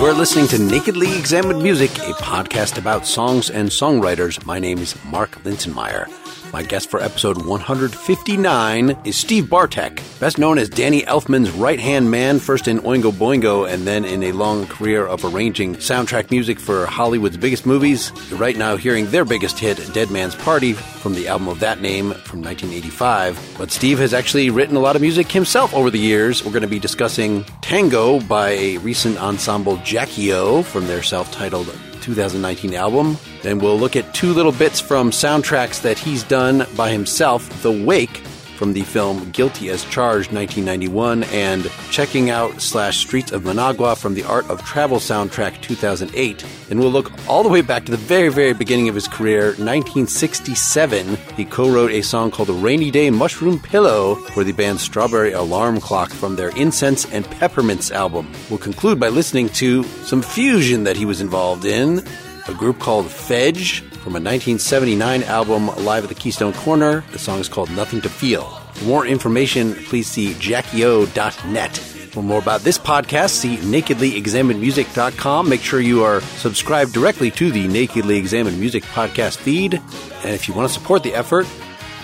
[0.00, 4.44] We're listening to Nakedly Examined Music, a podcast about songs and songwriters.
[4.44, 6.21] My name is Mark Linsenmayer.
[6.52, 12.10] My guest for episode 159 is Steve Bartek, best known as Danny Elfman's right hand
[12.10, 16.60] man, first in Oingo Boingo and then in a long career of arranging soundtrack music
[16.60, 18.12] for Hollywood's biggest movies.
[18.28, 21.80] You're right now hearing their biggest hit, Dead Man's Party, from the album of that
[21.80, 23.54] name from 1985.
[23.56, 26.44] But Steve has actually written a lot of music himself over the years.
[26.44, 31.68] We're going to be discussing Tango by a recent ensemble jackiO from their self titled
[32.02, 33.16] 2019 album.
[33.42, 37.72] Then we'll look at two little bits from soundtracks that he's done by himself The
[37.72, 38.20] Wake
[38.62, 44.14] from the film Guilty as Charged 1991 and Checking Out slash Streets of Managua from
[44.14, 46.46] the Art of Travel soundtrack 2008.
[46.70, 49.46] And we'll look all the way back to the very, very beginning of his career,
[49.46, 51.16] 1967.
[51.36, 55.80] He co-wrote a song called The Rainy Day Mushroom Pillow for the band Strawberry Alarm
[55.80, 58.30] Clock from their Incense and Peppermints album.
[58.48, 62.04] We'll conclude by listening to some fusion that he was involved in
[62.48, 67.04] a group called Fejj from a 1979 album live at the Keystone Corner.
[67.12, 68.44] The song is called Nothing to Feel.
[68.74, 71.76] For more information, please see jackieo.net.
[71.76, 75.48] For more about this podcast, see nakedlyexaminedmusic.com.
[75.48, 79.74] Make sure you are subscribed directly to the Nakedly Examined Music podcast feed.
[79.74, 81.46] And if you want to support the effort,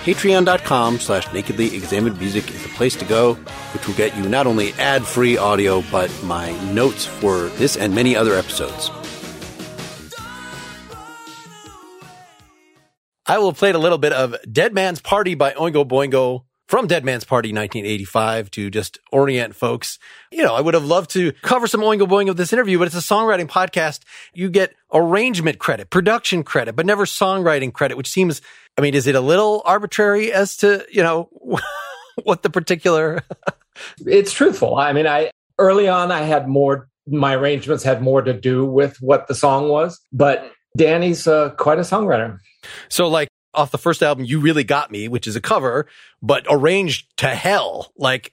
[0.04, 3.34] patreon.com slash nakedly examined music is the place to go,
[3.74, 8.16] which will get you not only ad-free audio, but my notes for this and many
[8.16, 8.90] other episodes.
[13.30, 17.04] I will play a little bit of Dead Man's Party by Oingo Boingo from Dead
[17.04, 19.98] Man's Party 1985 to just orient folks.
[20.32, 22.96] You know, I would have loved to cover some Oingo Boingo this interview, but it's
[22.96, 24.00] a songwriting podcast.
[24.32, 28.40] You get arrangement credit, production credit, but never songwriting credit, which seems,
[28.78, 31.28] I mean, is it a little arbitrary as to, you know,
[32.22, 33.22] what the particular?
[34.06, 34.76] it's truthful.
[34.76, 38.96] I mean, I, early on, I had more, my arrangements had more to do with
[39.02, 42.38] what the song was, but Danny's uh, quite a songwriter.
[42.88, 45.86] So, like off the first album, "You Really Got Me," which is a cover,
[46.22, 47.92] but arranged to hell.
[47.98, 48.32] Like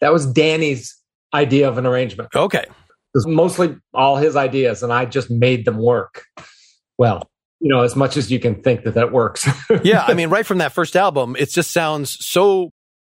[0.00, 0.96] that was Danny's
[1.34, 2.30] idea of an arrangement.
[2.34, 6.24] Okay, it was mostly all his ideas, and I just made them work.
[6.96, 7.28] Well,
[7.60, 9.46] you know, as much as you can think that that works.
[9.82, 12.70] yeah, I mean, right from that first album, it just sounds so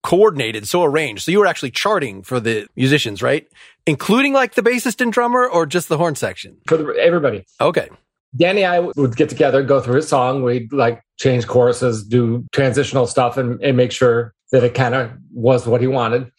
[0.03, 1.25] coordinated, so arranged.
[1.25, 3.47] So you were actually charting for the musicians, right?
[3.87, 7.45] Including like the bassist and drummer, or just the horn section for the, everybody.
[7.61, 7.89] Okay.
[8.35, 10.43] Danny and I would get together, go through his song.
[10.43, 15.13] We'd like change choruses, do transitional stuff, and, and make sure that it kind of
[15.33, 16.31] was what he wanted.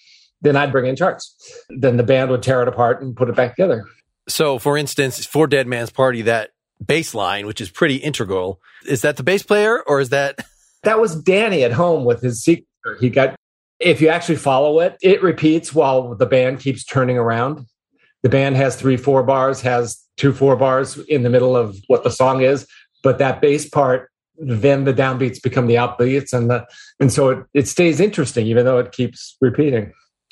[0.42, 1.36] Then I'd bring in charts.
[1.70, 3.86] Then the band would tear it apart and put it back together.
[4.28, 6.52] So, for instance, for Dead Man's Party, that
[6.84, 10.40] bass line, which is pretty integral, is that the bass player or is that?
[10.84, 12.68] That was Danny at home with his secret.
[13.00, 13.38] He got,
[13.80, 17.66] if you actually follow it, it repeats while the band keeps turning around.
[18.22, 22.04] The band has three four bars, has two four bars in the middle of what
[22.04, 22.68] the song is,
[23.04, 26.66] but that bass part, then the downbeats become the upbeats, and the
[27.00, 29.92] and so it, it stays interesting even though it keeps repeating.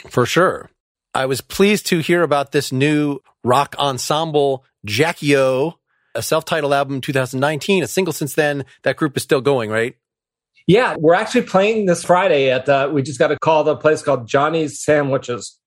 [0.09, 0.69] For sure.
[1.14, 5.74] I was pleased to hear about this new rock ensemble, jackiO,
[6.16, 8.66] a self-titled album 2019, a single since then.
[8.84, 9.96] That group is still going, right?
[10.68, 14.02] Yeah, we're actually playing this Friday at uh, we just got a call the place
[14.02, 15.59] called Johnny's Sandwiches.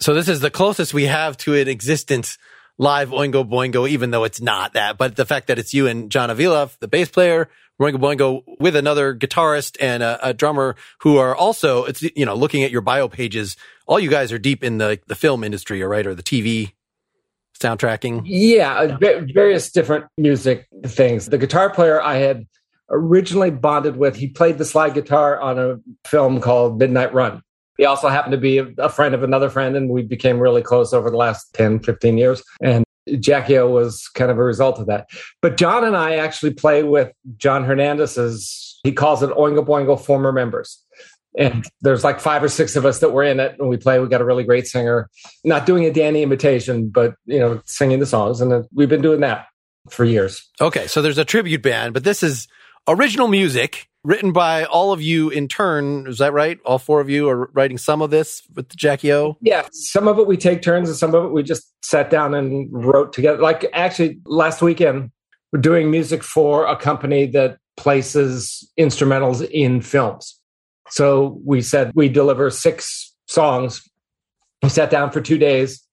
[0.00, 2.38] So this is the closest we have to an existence
[2.78, 4.96] live Oingo Boingo, even though it's not that.
[4.96, 7.48] But the fact that it's you and John Avila, the bass player,
[7.80, 12.34] Oingo Boingo with another guitarist and a, a, drummer who are also, it's, you know,
[12.34, 13.56] looking at your bio pages,
[13.86, 16.06] all you guys are deep in the, the film industry, right?
[16.06, 16.72] Or the TV
[17.58, 18.22] soundtracking.
[18.24, 18.96] Yeah, uh,
[19.32, 21.26] various different music things.
[21.26, 22.46] The guitar player I had
[22.90, 27.42] originally bonded with, he played the slide guitar on a film called Midnight Run.
[27.78, 30.92] He also happened to be a friend of another friend, and we became really close
[30.92, 32.42] over the last 10, 15 years.
[32.60, 35.08] And jackiO was kind of a result of that.
[35.40, 40.32] But John and I actually play with John Hernandez's, he calls it Oingo Boingo former
[40.32, 40.84] members.
[41.38, 44.00] And there's like five or six of us that were in it, and we play.
[44.00, 45.08] We got a really great singer,
[45.44, 49.20] not doing a Danny imitation, but you know, singing the songs, and we've been doing
[49.20, 49.46] that
[49.88, 50.50] for years.
[50.60, 52.48] Okay, so there's a tribute band, but this is
[52.88, 56.06] original music written by all of you in turn.
[56.06, 56.58] Is that right?
[56.64, 59.36] All four of you are writing some of this with jackiO?
[59.42, 59.68] Yeah.
[59.70, 62.68] Some of it we take turns and some of it we just sat down and
[62.72, 63.38] wrote together.
[63.38, 65.10] Like actually last weekend,
[65.52, 70.40] we're doing music for a company that places instrumentals in films.
[70.88, 73.86] So we said we deliver six songs.
[74.62, 75.86] We sat down for two days,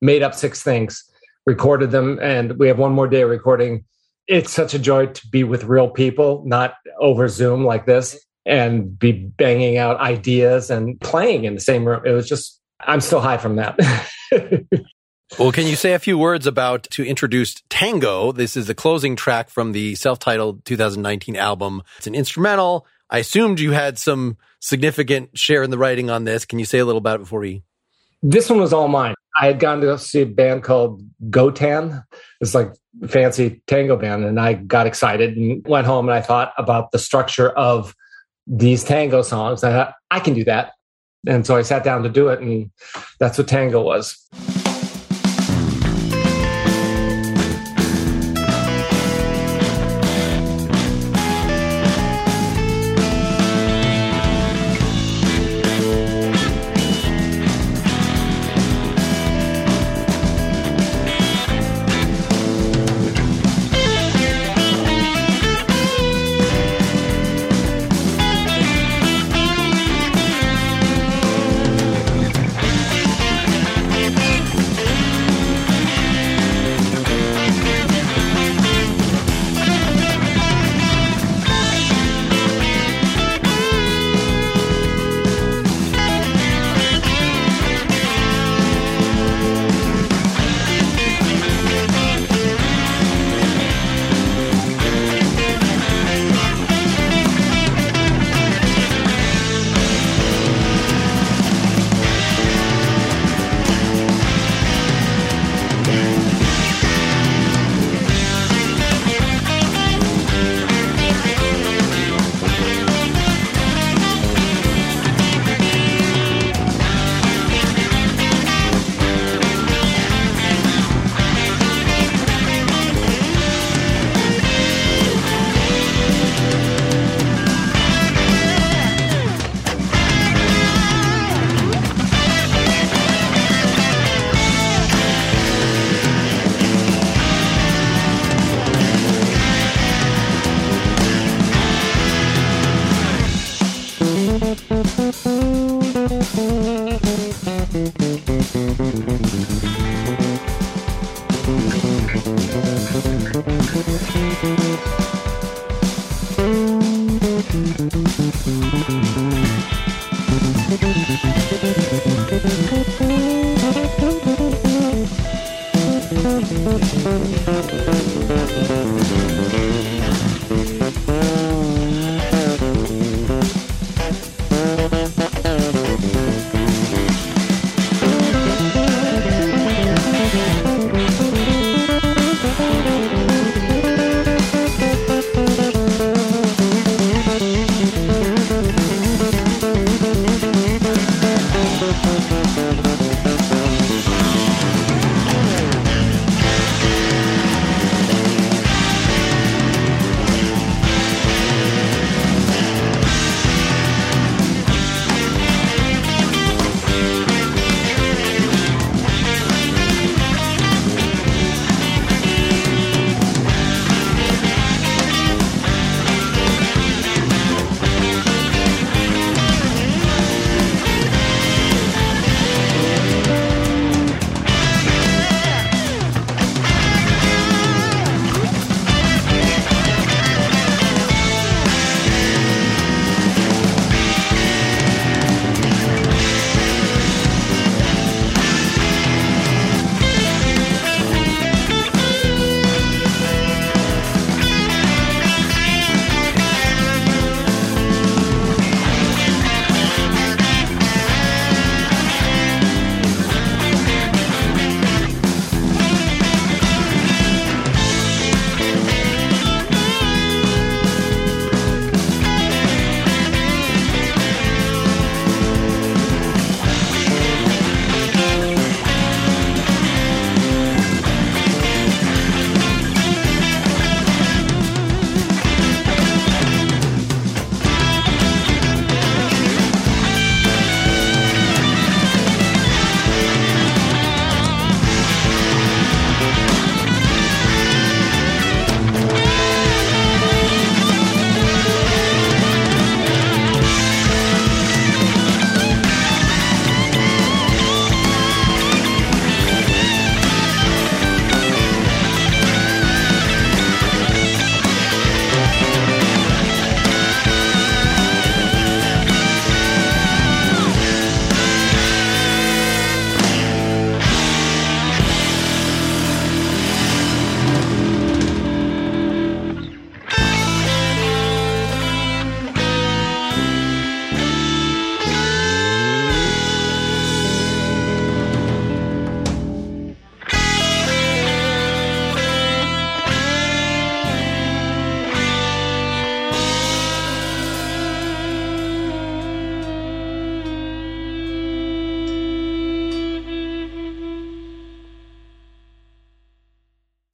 [0.00, 1.02] made up six things,
[1.46, 3.84] recorded them, and we have one more day of recording
[4.26, 8.98] it's such a joy to be with real people, not over Zoom like this, and
[8.98, 12.02] be banging out ideas and playing in the same room.
[12.04, 13.78] It was just, I'm still high from that.
[15.38, 18.32] well, can you say a few words about to introduce Tango?
[18.32, 21.82] This is the closing track from the self titled 2019 album.
[21.98, 22.86] It's an instrumental.
[23.10, 26.44] I assumed you had some significant share in the writing on this.
[26.44, 27.62] Can you say a little about it before we?
[28.22, 29.14] This one was all mine.
[29.40, 32.02] I had gone to see a band called Gotan.
[32.40, 32.74] It's like
[33.08, 36.98] fancy tango band, and I got excited and went home and I thought about the
[36.98, 37.94] structure of
[38.46, 39.64] these tango songs.
[39.64, 40.72] I thought I can do that,
[41.26, 42.70] and so I sat down to do it, and
[43.18, 44.16] that's what tango was.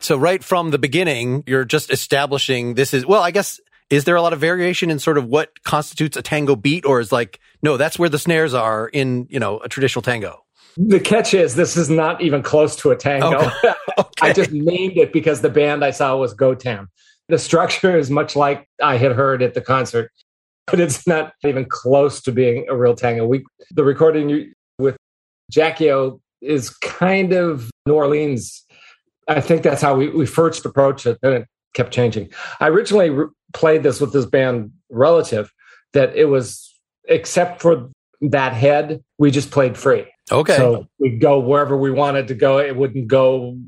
[0.06, 3.58] So right from the beginning, you're just establishing this is, well, I guess,
[3.90, 7.00] is there a lot of variation in sort of what constitutes a tango beat or
[7.00, 10.44] is like, no, that's where the snares are in, you know, a traditional tango?
[10.76, 13.34] The catch is this is not even close to a tango.
[13.34, 13.72] Okay.
[13.98, 14.08] okay.
[14.22, 16.86] I just named it because the band I saw was Gotan.
[17.28, 20.12] The structure is much like I had heard at the concert,
[20.68, 23.26] but it's not even close to being a real tango.
[23.26, 24.96] We, the recording with
[25.52, 28.65] jackiO is kind of New Orleans.
[29.28, 31.18] I think that's how we, we first approached it.
[31.22, 32.30] Then it kept changing.
[32.60, 35.52] I originally re- played this with this band Relative,
[35.94, 36.72] that it was,
[37.08, 37.90] except for
[38.20, 40.06] that head, we just played free.
[40.30, 40.56] Okay.
[40.56, 42.58] So we'd go wherever we wanted to go.
[42.58, 43.58] It wouldn't go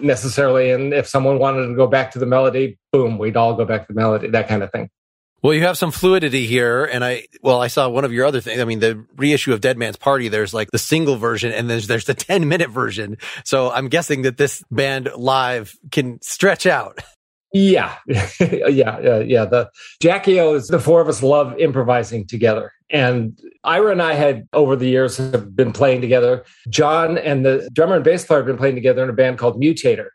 [0.00, 0.70] necessarily.
[0.70, 3.86] And if someone wanted to go back to the melody, boom, we'd all go back
[3.86, 4.88] to the melody, that kind of thing.
[5.42, 6.84] Well, you have some fluidity here.
[6.84, 8.60] And I, well, I saw one of your other things.
[8.60, 11.86] I mean, the reissue of Dead Man's Party, there's like the single version and there's,
[11.86, 13.18] there's the 10 minute version.
[13.44, 17.00] So I'm guessing that this band live can stretch out.
[17.54, 17.96] Yeah.
[18.06, 18.20] yeah.
[19.20, 19.44] Yeah.
[19.46, 19.70] The
[20.02, 22.72] jackiO is the four of us love improvising together.
[22.90, 26.44] And Ira and I had over the years have been playing together.
[26.68, 29.58] John and the drummer and bass player have been playing together in a band called
[29.58, 30.08] Mutator.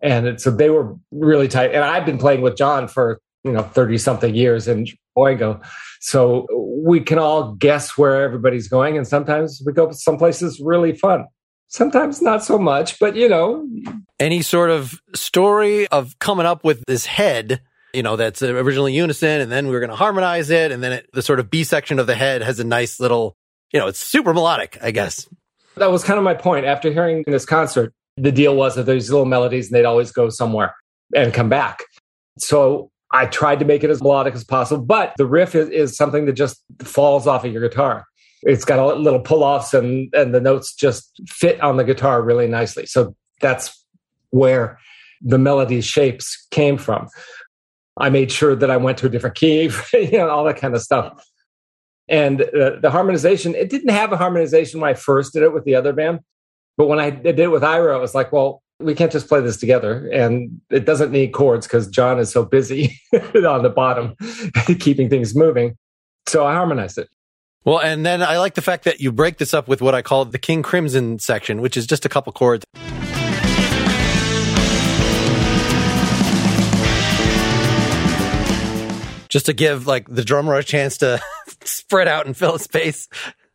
[0.00, 1.74] And so they were really tight.
[1.74, 4.86] And I've been playing with John for you know 30 something years in
[5.16, 5.62] Boingo.
[6.00, 6.46] So
[6.84, 8.96] we can all guess where everybody's going.
[8.96, 11.26] And sometimes we go some places really fun.
[11.68, 13.66] Sometimes not so much, but you know.
[14.18, 17.60] Any sort of story of coming up with this head,
[17.92, 20.72] you know, that's originally unison and then we are going to harmonize it.
[20.72, 23.36] And then it, the sort of B section of the head has a nice little,
[23.72, 25.28] you know, it's super melodic, I guess.
[25.76, 26.64] That was kind of my point.
[26.64, 30.28] After hearing this concert, the deal was that there's little melodies and they'd always go
[30.30, 30.74] somewhere
[31.14, 31.82] and come back.
[32.38, 35.96] So I tried to make it as melodic as possible, but the riff is, is
[35.96, 38.04] something that just falls off of your guitar.
[38.42, 42.22] It's got a little pull offs and, and the notes just fit on the guitar
[42.22, 42.86] really nicely.
[42.86, 43.84] So that's
[44.30, 44.78] where
[45.22, 47.08] the melody shapes came from.
[47.96, 50.74] I made sure that I went to a different key, you know, all that kind
[50.74, 51.24] of stuff.
[52.08, 55.64] And uh, the harmonization, it didn't have a harmonization when I first did it with
[55.64, 56.20] the other band.
[56.76, 59.40] But when I did it with Ira, it was like, well, we can't just play
[59.40, 60.08] this together.
[60.12, 64.14] And it doesn't need chords because john is so busy on the bottom
[64.78, 65.76] keeping things moving.
[66.26, 67.08] So i harmonized it.
[67.64, 70.02] Well and then i like the fact that you break this up with what i
[70.02, 72.64] call the king crimson section which is just a couple chords.
[79.28, 81.20] Just to give like the drummer a chance to
[81.64, 83.08] spread out and fill space.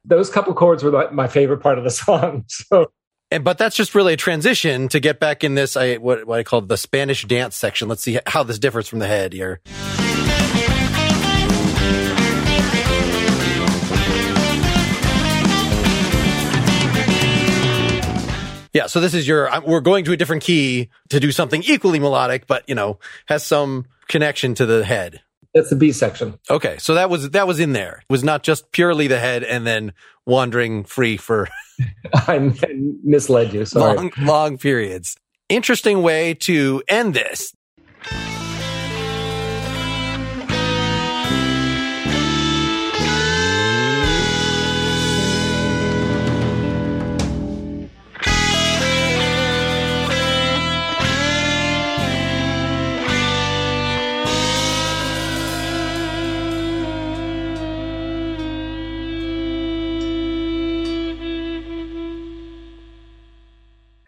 [0.06, 2.44] Those couple chords were my favorite part of the song.
[2.48, 2.92] So
[3.34, 6.40] and, but that's just really a transition to get back in this, I, what, what
[6.40, 7.88] I call the Spanish dance section.
[7.88, 9.60] Let's see how this differs from the head here.
[18.72, 22.00] Yeah, so this is your, we're going to a different key to do something equally
[22.00, 25.22] melodic, but, you know, has some connection to the head.
[25.54, 26.40] That's the B section.
[26.50, 28.00] Okay, so that was that was in there.
[28.02, 29.94] It was not just purely the head and then
[30.26, 31.48] wandering free for
[32.14, 32.54] I
[33.04, 33.66] misled you.
[33.66, 33.96] Sorry.
[33.96, 35.18] Long, long periods.
[35.50, 37.54] Interesting way to end this.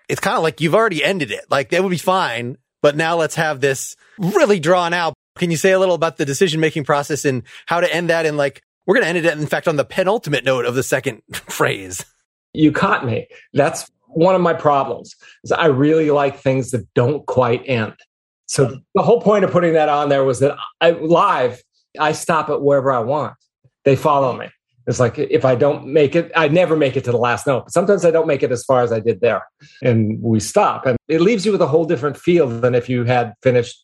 [0.10, 1.46] It's kind of like you've already ended it.
[1.50, 5.14] Like that would be fine, but now let's have this really drawn out.
[5.38, 8.26] Can you say a little about the decision making process and how to end that?
[8.26, 10.84] And like, we're going to end it, in fact, on the penultimate note of the
[10.84, 12.06] second phrase.
[12.54, 13.28] You caught me.
[13.54, 17.96] That's one of my problems is I really like things that don't quite end.
[18.48, 21.62] So the whole point of putting that on there was that I live,
[22.00, 23.34] I stop it wherever I want.
[23.84, 24.48] They follow me.
[24.88, 27.66] It's like if I don't make it, I never make it to the last note.
[27.66, 29.44] But sometimes I don't make it as far as I did there,
[29.82, 33.04] and we stop, and it leaves you with a whole different feel than if you
[33.04, 33.84] had finished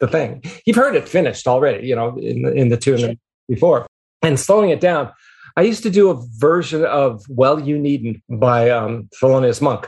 [0.00, 0.42] the thing.
[0.64, 3.86] You've heard it finished already, you know, in the, in the tune before,
[4.22, 5.12] and slowing it down.
[5.56, 9.86] I used to do a version of "Well You Needn't" by um, Thelonious Monk,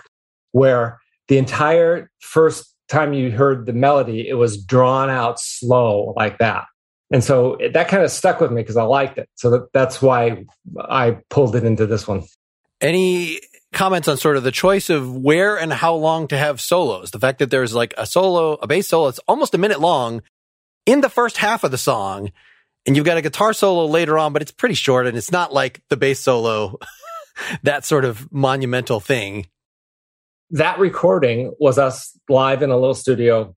[0.53, 0.99] where
[1.29, 6.67] the entire first time you heard the melody, it was drawn out slow like that
[7.13, 9.29] and so that kind of stuck with me because I liked it.
[9.35, 10.45] So that, that's why
[10.79, 12.25] I pulled it into this one.
[12.81, 13.41] Any
[13.73, 17.11] comments on sort of the choice of where and how long to have solos?
[17.11, 20.23] The fact that there's like a solo, a bass solo, it's almost a minute long
[20.87, 22.33] in the first half of the song.
[22.87, 25.53] And you've got a guitar solo later on, but it's pretty short and it's not
[25.53, 26.79] like the bass solo,
[27.63, 29.47] that sort of monumental thing.
[30.51, 33.55] that recording was us live in a little studio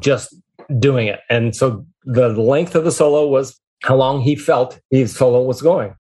[0.00, 0.34] just
[0.78, 1.20] doing it.
[1.30, 5.62] And so the length of the solo was how long he felt his solo was
[5.62, 5.94] going.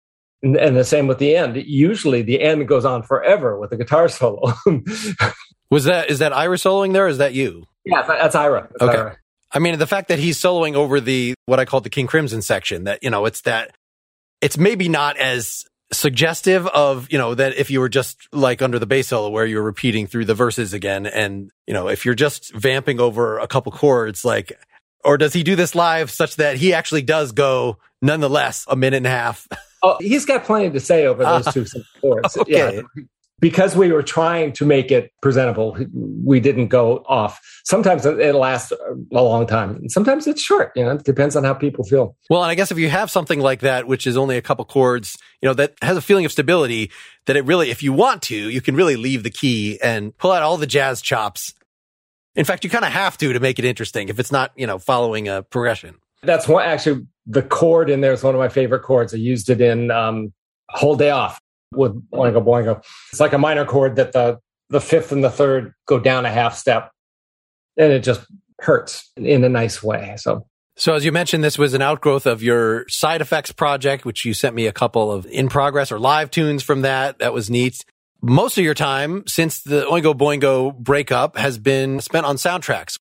[0.42, 1.56] And, and the same with the end.
[1.56, 4.52] Usually the end goes on forever with the guitar solo.
[5.70, 7.08] was that, is that Ira soloing there?
[7.08, 7.64] is that you?
[7.84, 8.68] Yeah, that's Ira.
[8.70, 8.98] That's okay.
[8.98, 9.16] Ira.
[9.52, 12.42] I mean, the fact that he's soloing over the, what I call the King Crimson
[12.42, 13.74] section, that, you know, it's that,
[14.40, 15.64] it's maybe not as
[15.96, 19.46] suggestive of, you know, that if you were just like under the bass solo where
[19.46, 21.06] you're repeating through the verses again.
[21.06, 24.52] And, you know, if you're just vamping over a couple chords, like,
[25.04, 28.98] or does he do this live such that he actually does go nonetheless a minute
[28.98, 29.48] and a half?
[29.82, 31.64] Oh, he's got plenty to say over those two
[32.00, 32.36] chords.
[32.36, 32.82] Okay.
[32.96, 33.02] Yeah
[33.38, 35.76] because we were trying to make it presentable,
[36.24, 37.40] we didn't go off.
[37.64, 39.88] Sometimes it lasts a long time.
[39.88, 40.72] Sometimes it's short.
[40.74, 42.16] You know, it depends on how people feel.
[42.30, 44.64] Well, and I guess if you have something like that, which is only a couple
[44.64, 46.90] chords, you know, that has a feeling of stability,
[47.26, 50.32] that it really, if you want to, you can really leave the key and pull
[50.32, 51.52] out all the jazz chops.
[52.34, 54.66] In fact, you kind of have to to make it interesting if it's not, you
[54.66, 55.96] know, following a progression.
[56.22, 57.06] That's one actually.
[57.26, 59.12] The chord in there is one of my favorite chords.
[59.12, 60.32] I used it in um,
[60.70, 61.40] "Whole Day Off."
[61.72, 62.82] With Oingo Boingo.
[63.10, 66.30] It's like a minor chord that the the fifth and the third go down a
[66.30, 66.90] half step,
[67.76, 68.26] and it just
[68.60, 70.14] hurts in a nice way.
[70.18, 70.46] So.
[70.78, 74.34] So as you mentioned, this was an outgrowth of your side effects project, which you
[74.34, 77.18] sent me a couple of in progress or live tunes from that.
[77.18, 77.82] That was neat.
[78.20, 82.98] Most of your time since the Oingo Boingo breakup has been spent on soundtracks.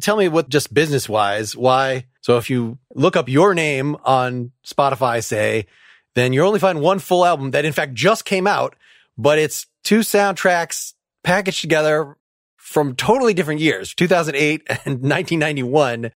[0.00, 2.06] Tell me what just business wise, why?
[2.22, 5.66] So if you look up your name on Spotify, say,
[6.14, 8.76] then you only find one full album that in fact just came out,
[9.16, 10.94] but it's two soundtracks
[11.24, 12.16] packaged together
[12.56, 16.10] from totally different years, 2008 and 1991.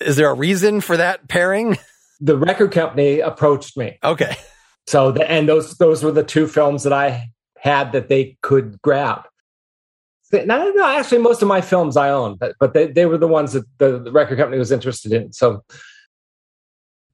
[0.00, 1.78] Is there a reason for that pairing?
[2.24, 3.98] The record company approached me.
[4.04, 4.36] Okay.
[4.86, 8.80] So the, and those those were the two films that I had that they could
[8.80, 9.22] grab.
[10.32, 13.26] No, no, actually, most of my films I own, but, but they, they were the
[13.26, 15.32] ones that the, the record company was interested in.
[15.32, 15.62] So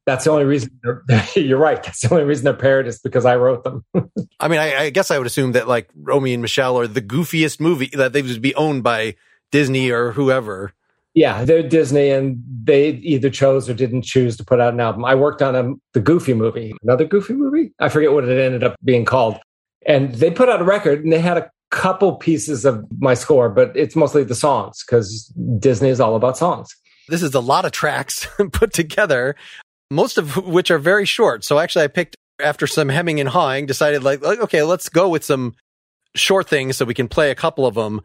[0.09, 0.71] that's the only reason
[1.37, 1.83] you're right.
[1.83, 3.85] That's the only reason they're paired is because I wrote them.
[4.41, 7.03] I mean, I, I, guess I would assume that like Romy and Michele are the
[7.03, 9.17] goofiest movie that they would be owned by
[9.53, 10.73] Disney or whoever.
[11.15, 15.05] Yeah, they're Disney, and they either chose or didn't choose to put out an album.
[15.05, 17.73] I worked on a, the Goofy movie, another Goofy movie.
[17.81, 19.39] I forget what it ended up being called,
[19.85, 23.49] and they put out a record, and they had a couple pieces of my score,
[23.49, 25.27] but it's mostly the songs because
[25.59, 26.75] Disney is all about songs.
[27.09, 29.35] This is a lot of tracks put together
[29.91, 31.45] most of which are very short.
[31.45, 35.25] So actually, I picked after some hemming and hawing, decided like, okay, let's go with
[35.25, 35.55] some
[36.15, 38.01] short things so we can play a couple of them.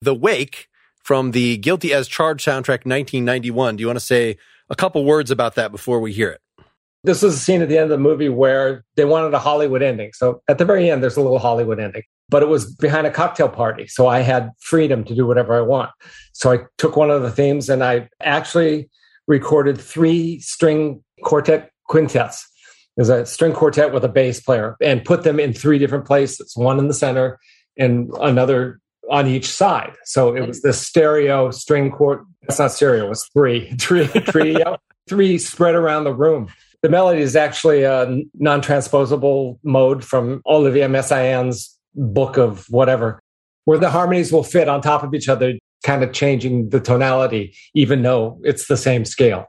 [0.00, 0.68] The Wake
[1.02, 3.76] from the Guilty as Charged soundtrack 1991.
[3.76, 4.36] Do you want to say
[4.68, 6.40] a couple words about that before we hear it?
[7.04, 9.82] This is a scene at the end of the movie where they wanted a Hollywood
[9.82, 10.10] ending.
[10.12, 13.12] So at the very end, there's a little Hollywood ending, but it was behind a
[13.12, 13.86] cocktail party.
[13.86, 15.90] So I had freedom to do whatever I want.
[16.32, 18.90] So I took one of the themes and I actually
[19.26, 22.48] recorded three string quartet quintets.
[22.96, 26.52] There's a string quartet with a bass player and put them in three different places,
[26.56, 27.38] one in the center
[27.76, 29.92] and another on each side.
[30.04, 32.24] So it was the stereo string quartet.
[32.42, 34.56] That's not stereo, it was three, three, three,
[35.08, 36.48] three spread around the room.
[36.82, 43.20] The melody is actually a non transposable mode from Olivier Messiaen's book of whatever,
[43.64, 47.54] where the harmonies will fit on top of each other kind of changing the tonality,
[47.74, 49.46] even though it's the same scale.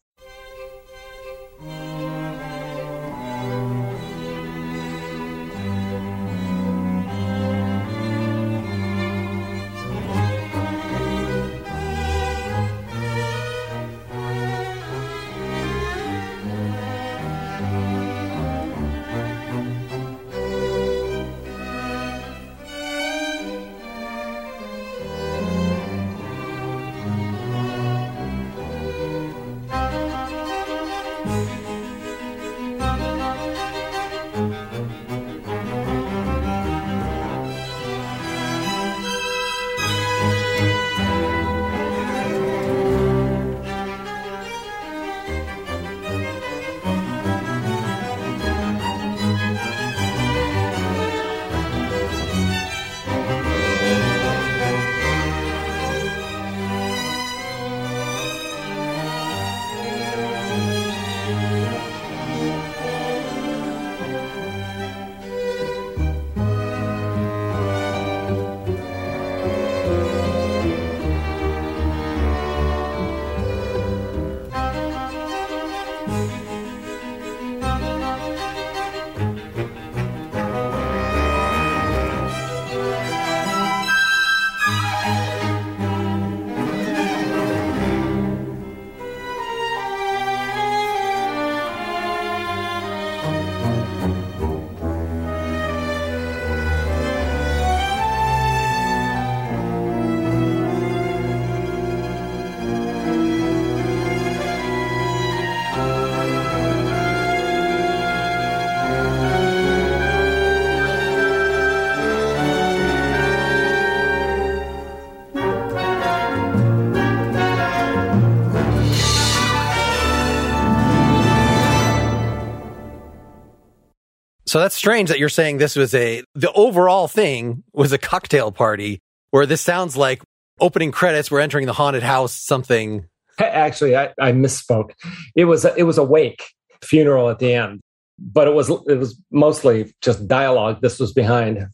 [124.47, 128.51] So that's strange that you're saying this was a, the overall thing was a cocktail
[128.51, 130.21] party where this sounds like
[130.61, 133.05] opening credits, we're entering the haunted house, something.
[133.39, 134.91] Actually, I, I misspoke.
[135.35, 136.43] It was, a, it was a wake
[136.81, 137.81] funeral at the end,
[138.17, 140.79] but it was, it was mostly just dialogue.
[140.81, 141.67] This was behind.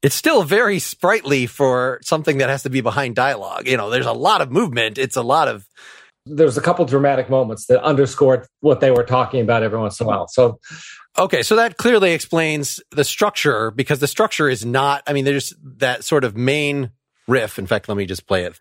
[0.00, 3.66] It's still very sprightly for something that has to be behind dialogue.
[3.66, 4.98] You know, there's a lot of movement.
[4.98, 5.66] It's a lot of,
[6.24, 10.06] there's a couple dramatic moments that underscored what they were talking about every once in
[10.06, 10.28] a while.
[10.28, 10.60] So
[11.18, 15.52] Okay, so that clearly explains the structure because the structure is not, I mean, there's
[15.78, 16.92] that sort of main
[17.26, 17.58] riff.
[17.58, 18.60] In fact, let me just play it.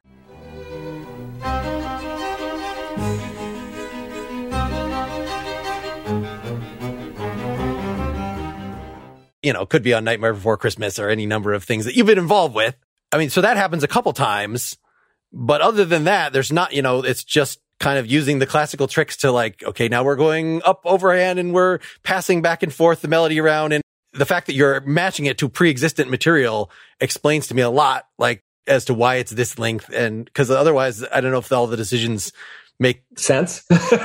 [9.43, 12.07] You know, could be on Nightmare Before Christmas or any number of things that you've
[12.07, 12.75] been involved with.
[13.11, 14.77] I mean, so that happens a couple times.
[15.31, 18.87] But other than that, there's not, you know, it's just kind of using the classical
[18.87, 23.01] tricks to like, okay, now we're going up overhand and we're passing back and forth
[23.01, 23.71] the melody around.
[23.73, 28.07] And the fact that you're matching it to pre-existent material explains to me a lot,
[28.17, 29.89] like as to why it's this length.
[29.93, 32.33] And cause otherwise I don't know if all the decisions
[32.79, 33.63] make sense.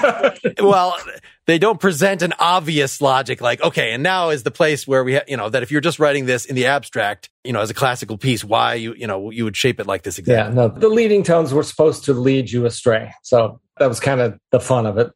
[0.61, 0.97] well,
[1.47, 5.15] they don't present an obvious logic like, okay, and now is the place where we,
[5.15, 7.71] ha- you know, that if you're just writing this in the abstract, you know, as
[7.71, 10.55] a classical piece, why you, you know, you would shape it like this exactly.
[10.55, 13.13] Yeah, no, the leading tones were supposed to lead you astray.
[13.23, 15.11] So that was kind of the fun of it.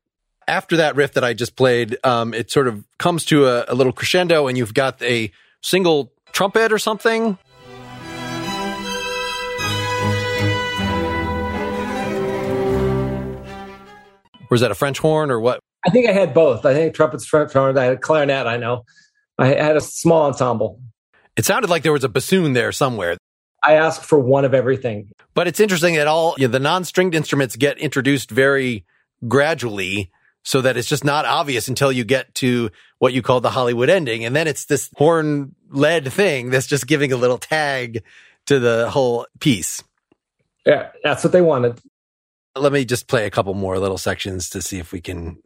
[0.49, 3.75] After that riff that I just played, um, it sort of comes to a, a
[3.75, 5.31] little crescendo and you've got a
[5.63, 7.39] single trumpet or something
[14.49, 15.61] Or is that a French horn or what?
[15.87, 16.67] I think I had both.
[16.67, 17.79] I think trumpets, horn.
[17.79, 18.47] I had a clarinet.
[18.47, 18.85] I know.
[19.39, 20.81] I had a small ensemble.
[21.37, 23.17] It sounded like there was a bassoon there somewhere.
[23.63, 25.11] I asked for one of everything.
[25.35, 28.85] But it's interesting that all you know, the non-stringed instruments get introduced very
[29.29, 30.11] gradually
[30.43, 33.91] so that it's just not obvious until you get to what you call the Hollywood
[33.91, 34.25] ending.
[34.25, 38.03] And then it's this horn led thing that's just giving a little tag
[38.47, 39.83] to the whole piece.
[40.65, 41.81] Yeah, that's what they wanted.
[42.55, 45.39] Let me just play a couple more little sections to see if we can.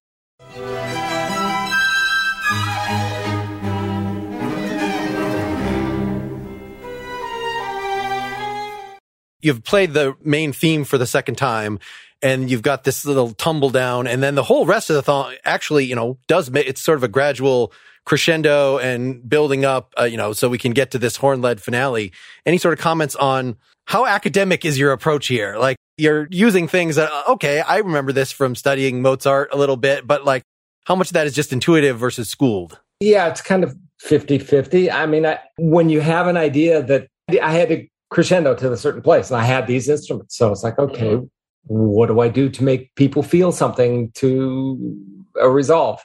[9.43, 11.79] You've played the main theme for the second time
[12.23, 15.35] and you've got this little tumble down and then the whole rest of the song
[15.45, 17.73] actually, you know, does it's sort of a gradual
[18.05, 21.61] crescendo and building up, uh, you know, so we can get to this horn led
[21.61, 22.13] finale.
[22.45, 25.57] Any sort of comments on how academic is your approach here?
[25.57, 29.77] Like you're using things that, uh, okay, I remember this from studying Mozart a little
[29.77, 30.43] bit, but like
[30.85, 32.81] how much of that is just intuitive versus schooled?
[33.01, 34.91] Yeah, it's kind of 50 50.
[34.91, 37.07] I mean, I, when you have an idea that
[37.41, 40.37] I had to crescendo to a certain place and I had these instruments.
[40.37, 41.21] So it's like, okay,
[41.65, 44.97] what do I do to make people feel something to
[45.41, 46.03] a resolve?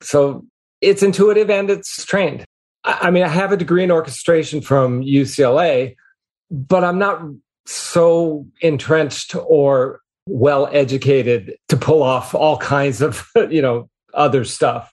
[0.00, 0.46] So
[0.80, 2.44] it's intuitive and it's trained.
[2.84, 5.96] I, I mean, I have a degree in orchestration from UCLA,
[6.50, 7.20] but I'm not
[7.66, 14.92] so entrenched or well educated to pull off all kinds of, you know, other stuff.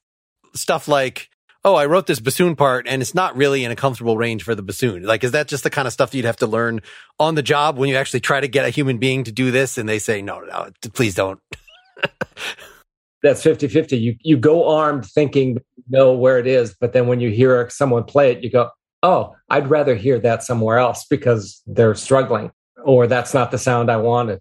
[0.53, 1.29] Stuff like,
[1.65, 4.53] oh, I wrote this bassoon part and it's not really in a comfortable range for
[4.53, 5.01] the bassoon.
[5.01, 6.81] Like, is that just the kind of stuff you'd have to learn
[7.19, 9.79] on the job when you actually try to get a human being to do this
[9.79, 11.39] and they say, no, no, please don't?
[13.23, 13.97] That's 50 50.
[13.97, 17.67] You, you go armed thinking you know where it is, but then when you hear
[17.71, 18.69] someone play it, you go,
[19.01, 22.51] oh, I'd rather hear that somewhere else because they're struggling
[22.83, 24.39] or that's not the sound I wanted.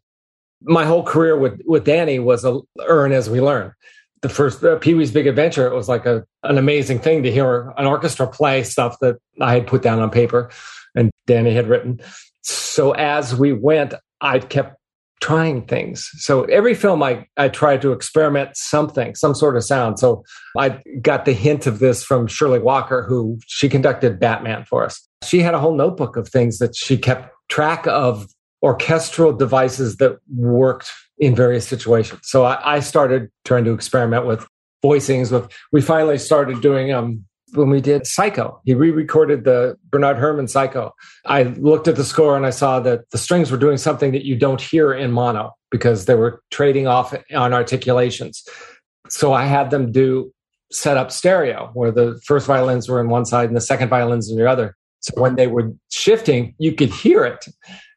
[0.61, 3.73] My whole career with, with Danny was a earn as we learn.
[4.22, 7.31] The first uh, Pee Wee's Big Adventure, it was like a, an amazing thing to
[7.31, 10.50] hear an orchestra play stuff that I had put down on paper
[10.94, 12.00] and Danny had written.
[12.42, 14.77] So as we went, I kept
[15.20, 16.11] trying things.
[16.16, 19.98] So every film I, I tried to experiment something, some sort of sound.
[19.98, 20.22] So
[20.59, 25.07] I got the hint of this from Shirley Walker, who she conducted Batman for us.
[25.22, 28.27] She had a whole notebook of things that she kept track of
[28.62, 32.20] orchestral devices that worked in various situations.
[32.24, 34.46] So I, I started trying to experiment with
[34.85, 37.24] voicings with we finally started doing um
[37.55, 38.61] when we did Psycho.
[38.64, 40.92] He re-recorded the Bernard Herrmann Psycho.
[41.24, 44.24] I looked at the score and I saw that the strings were doing something that
[44.24, 48.46] you don't hear in mono because they were trading off on articulations.
[49.09, 50.33] So I had them do
[50.72, 54.29] set up stereo where the first violins were in one side and the second violins
[54.31, 54.77] in the other.
[55.00, 57.46] So when they were shifting, you could hear it.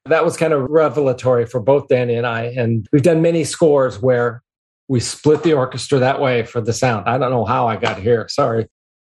[0.09, 2.45] That was kind of revelatory for both Danny and I.
[2.57, 4.41] And we've done many scores where
[4.87, 7.07] we split the orchestra that way for the sound.
[7.07, 8.27] I don't know how I got here.
[8.29, 8.67] Sorry.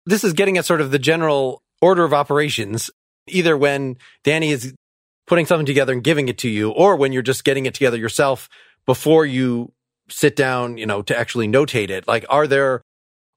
[0.05, 2.89] This is getting at sort of the general order of operations,
[3.27, 4.73] either when Danny is
[5.27, 7.97] putting something together and giving it to you, or when you're just getting it together
[7.97, 8.47] yourself
[8.85, 9.71] before you
[10.07, 12.07] sit down, you know, to actually notate it.
[12.07, 12.81] Like, are there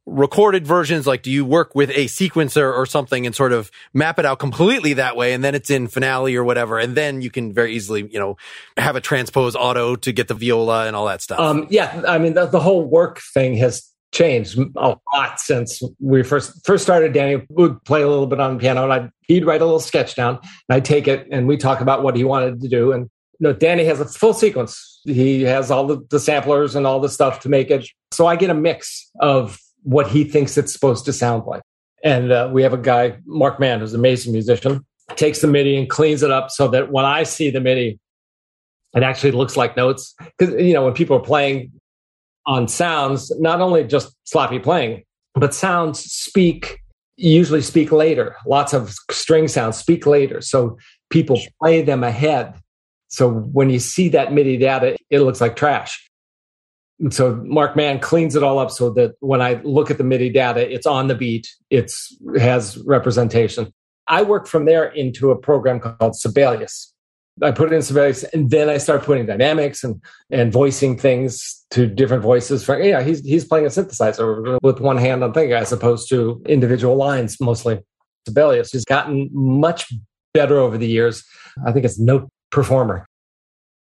[0.09, 1.07] recorded versions?
[1.07, 4.39] Like, do you work with a sequencer or something and sort of map it out
[4.39, 5.33] completely that way?
[5.33, 6.79] And then it's in finale or whatever.
[6.79, 8.37] And then you can very easily, you know,
[8.77, 11.39] have a transpose auto to get the viola and all that stuff.
[11.39, 12.03] Um, yeah.
[12.07, 16.83] I mean, the, the whole work thing has changed a lot since we first first
[16.83, 17.13] started.
[17.13, 20.15] Danny would play a little bit on piano, and I'd, he'd write a little sketch
[20.15, 22.93] down, and I'd take it, and we talk about what he wanted to do.
[22.93, 25.01] And you know, Danny has a full sequence.
[25.05, 27.87] He has all the, the samplers and all the stuff to make it.
[28.11, 31.63] So I get a mix of what he thinks it's supposed to sound like.
[32.05, 34.85] And uh, we have a guy, Mark Mann, who's an amazing musician,
[35.17, 37.99] takes the MIDI and cleans it up so that when I see the MIDI,
[38.95, 40.15] it actually looks like notes.
[40.37, 41.73] Because, you know, when people are playing
[42.45, 46.81] on sounds, not only just sloppy playing, but sounds speak,
[47.17, 48.37] usually speak later.
[48.45, 50.43] Lots of string sounds speak later.
[50.43, 50.77] So
[51.09, 52.61] people play them ahead.
[53.09, 56.08] So when you see that MIDI data, it looks like trash.
[57.11, 60.31] So Mark Mann cleans it all up so that when I look at the MIDI
[60.31, 63.73] data, it's on the beat, it's has representation.
[64.09, 66.93] I work from there into a program called Sibelius.
[67.41, 71.65] I put it in Sibelius, and then I start putting dynamics and and voicing things
[71.71, 72.65] to different voices.
[72.65, 76.43] For yeah, he's he's playing a synthesizer with one hand on thing as opposed to
[76.47, 77.79] individual lines mostly.
[78.27, 79.93] Sibelius has gotten much
[80.35, 81.25] better over the years.
[81.65, 83.07] I think it's note performer.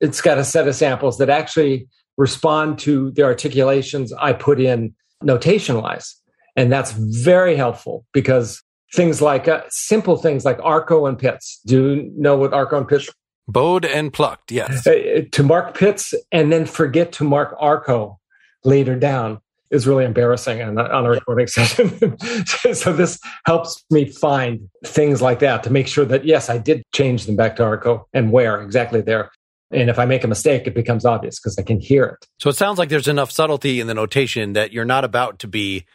[0.01, 4.95] It's got a set of samples that actually respond to the articulations I put in
[5.23, 6.15] notation wise.
[6.57, 8.63] And that's very helpful because
[8.95, 11.61] things like uh, simple things like arco and pizz.
[11.67, 13.11] Do you know what arco and pizz?
[13.47, 14.87] Bowed and plucked, yes.
[14.87, 18.19] Uh, to mark pizz and then forget to mark arco
[18.65, 22.17] later down is really embarrassing on, on a recording session.
[22.73, 26.83] so this helps me find things like that to make sure that yes, I did
[26.95, 29.31] change them back to arco and where exactly there.
[29.71, 32.27] And if I make a mistake, it becomes obvious because I can hear it.
[32.39, 35.49] So it sounds like there's enough subtlety in the notation that you're not about to
[35.49, 35.87] be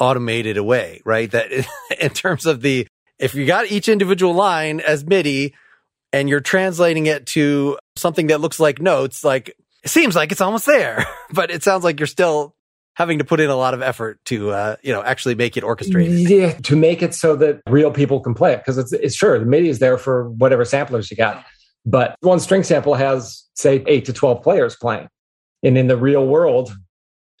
[0.00, 1.30] automated away, right?
[1.30, 1.50] That
[2.00, 2.86] in terms of the,
[3.18, 5.54] if you got each individual line as MIDI
[6.12, 10.40] and you're translating it to something that looks like notes, like it seems like it's
[10.40, 12.54] almost there, but it sounds like you're still
[12.94, 15.62] having to put in a lot of effort to, uh, you know, actually make it
[15.62, 16.28] orchestrated.
[16.28, 18.64] Yeah, to make it so that real people can play it.
[18.64, 21.44] Cause it's, it's sure the MIDI is there for whatever samplers you got.
[21.88, 25.08] But one string sample has, say, eight to 12 players playing.
[25.62, 26.76] And in the real world,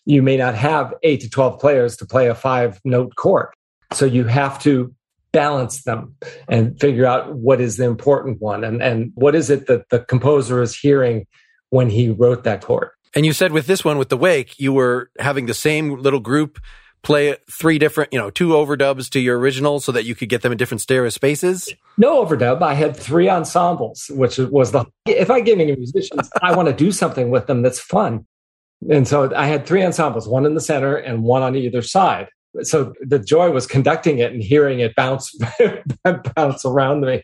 [0.06, 3.48] you may not have eight to 12 players to play a five note chord.
[3.92, 4.94] So you have to
[5.32, 6.14] balance them
[6.48, 10.00] and figure out what is the important one and, and what is it that the
[10.00, 11.26] composer is hearing
[11.68, 12.88] when he wrote that chord.
[13.14, 16.20] And you said with this one, with the wake, you were having the same little
[16.20, 16.58] group
[17.02, 20.42] play three different, you know, two overdubs to your original so that you could get
[20.42, 21.72] them in different stereo spaces?
[21.96, 22.62] No overdub.
[22.62, 26.74] I had three ensembles, which was the, if I get any musicians, I want to
[26.74, 28.26] do something with them that's fun.
[28.90, 32.28] And so I had three ensembles, one in the center and one on either side.
[32.62, 35.36] So the joy was conducting it and hearing it bounce,
[36.34, 37.22] bounce around me.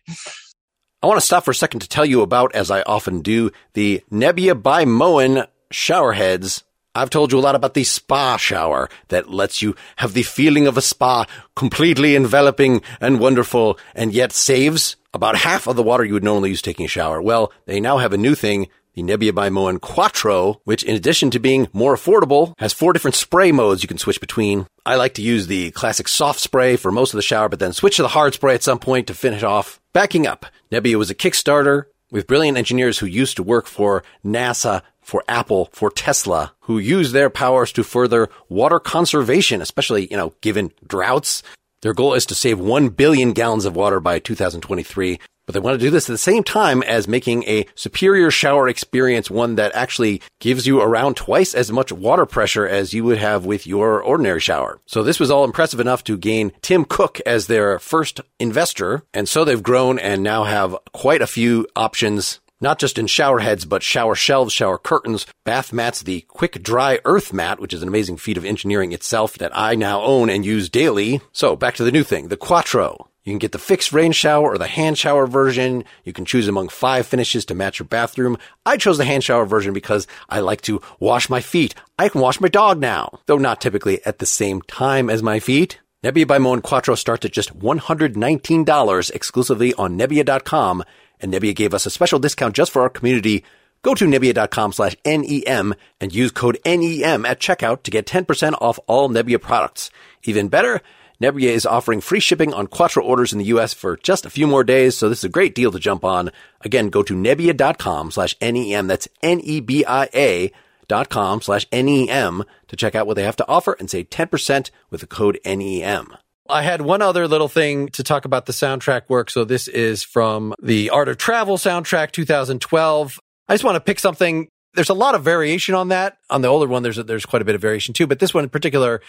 [1.02, 3.50] I want to stop for a second to tell you about, as I often do,
[3.74, 6.64] the Nebia by Moen shower heads
[6.96, 10.68] I've told you a lot about the spa shower that lets you have the feeling
[10.68, 11.26] of a spa,
[11.56, 16.50] completely enveloping and wonderful, and yet saves about half of the water you would normally
[16.50, 17.20] use taking a shower.
[17.20, 21.32] Well, they now have a new thing, the Nebia by Moen Quattro, which in addition
[21.32, 24.68] to being more affordable, has four different spray modes you can switch between.
[24.86, 27.72] I like to use the classic soft spray for most of the shower, but then
[27.72, 29.80] switch to the hard spray at some point to finish off.
[29.92, 34.82] Backing up, Nebia was a Kickstarter with brilliant engineers who used to work for NASA
[35.04, 40.34] for Apple, for Tesla, who use their powers to further water conservation, especially, you know,
[40.40, 41.42] given droughts.
[41.82, 45.20] Their goal is to save 1 billion gallons of water by 2023.
[45.46, 48.68] But they want to do this at the same time as making a superior shower
[48.68, 53.18] experience, one that actually gives you around twice as much water pressure as you would
[53.18, 54.80] have with your ordinary shower.
[54.86, 59.02] So this was all impressive enough to gain Tim Cook as their first investor.
[59.12, 63.38] And so they've grown and now have quite a few options not just in shower
[63.38, 67.82] heads, but shower shelves, shower curtains, bath mats, the quick dry earth mat, which is
[67.82, 71.20] an amazing feat of engineering itself that I now own and use daily.
[71.30, 73.08] So back to the new thing, the Quattro.
[73.22, 75.84] You can get the fixed rain shower or the hand shower version.
[76.04, 78.36] You can choose among five finishes to match your bathroom.
[78.66, 81.74] I chose the hand shower version because I like to wash my feet.
[81.98, 85.38] I can wash my dog now, though not typically at the same time as my
[85.38, 85.80] feet.
[86.02, 90.84] Nebia by Moen Quattro starts at just $119 exclusively on Nebia.com
[91.20, 93.44] and Nebia gave us a special discount just for our community.
[93.82, 98.78] Go to Nebia.com slash NEM and use code NEM at checkout to get 10% off
[98.86, 99.90] all Nebia products.
[100.22, 100.80] Even better,
[101.20, 104.46] Nebia is offering free shipping on Quattro orders in the US for just a few
[104.46, 106.30] more days, so this is a great deal to jump on.
[106.62, 110.50] Again, go to Nebia.com slash NEM, that's N-E-B-I-A
[110.88, 114.70] dot com slash NEM to check out what they have to offer and save 10%
[114.90, 116.16] with the code NEM.
[116.48, 119.30] I had one other little thing to talk about the soundtrack work.
[119.30, 123.18] So this is from the Art of Travel soundtrack 2012.
[123.48, 124.48] I just want to pick something.
[124.74, 126.18] There's a lot of variation on that.
[126.28, 128.06] On the older one, there's a, there's quite a bit of variation too.
[128.06, 129.00] But this one in particular,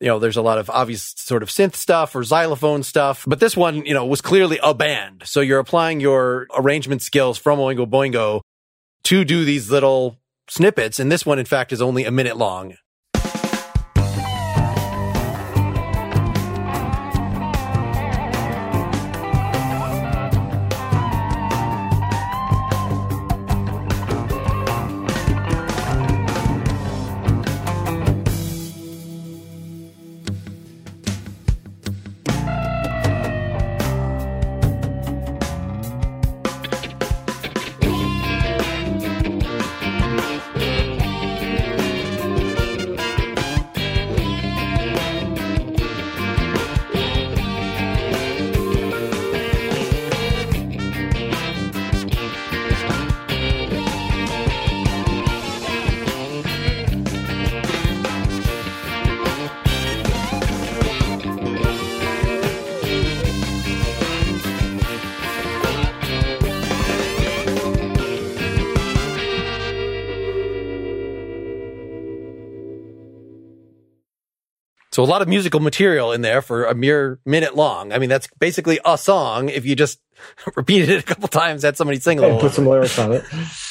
[0.00, 3.24] you know, there's a lot of obvious sort of synth stuff or xylophone stuff.
[3.26, 5.22] But this one, you know, was clearly a band.
[5.24, 8.40] So you're applying your arrangement skills from Oingo Boingo
[9.04, 11.00] to do these little snippets.
[11.00, 12.74] And this one, in fact, is only a minute long.
[75.04, 77.92] So a lot of musical material in there for a mere minute long.
[77.92, 80.00] I mean, that's basically a song if you just
[80.56, 82.40] repeated it a couple times, had somebody sing a little.
[82.40, 83.22] put some lyrics on it.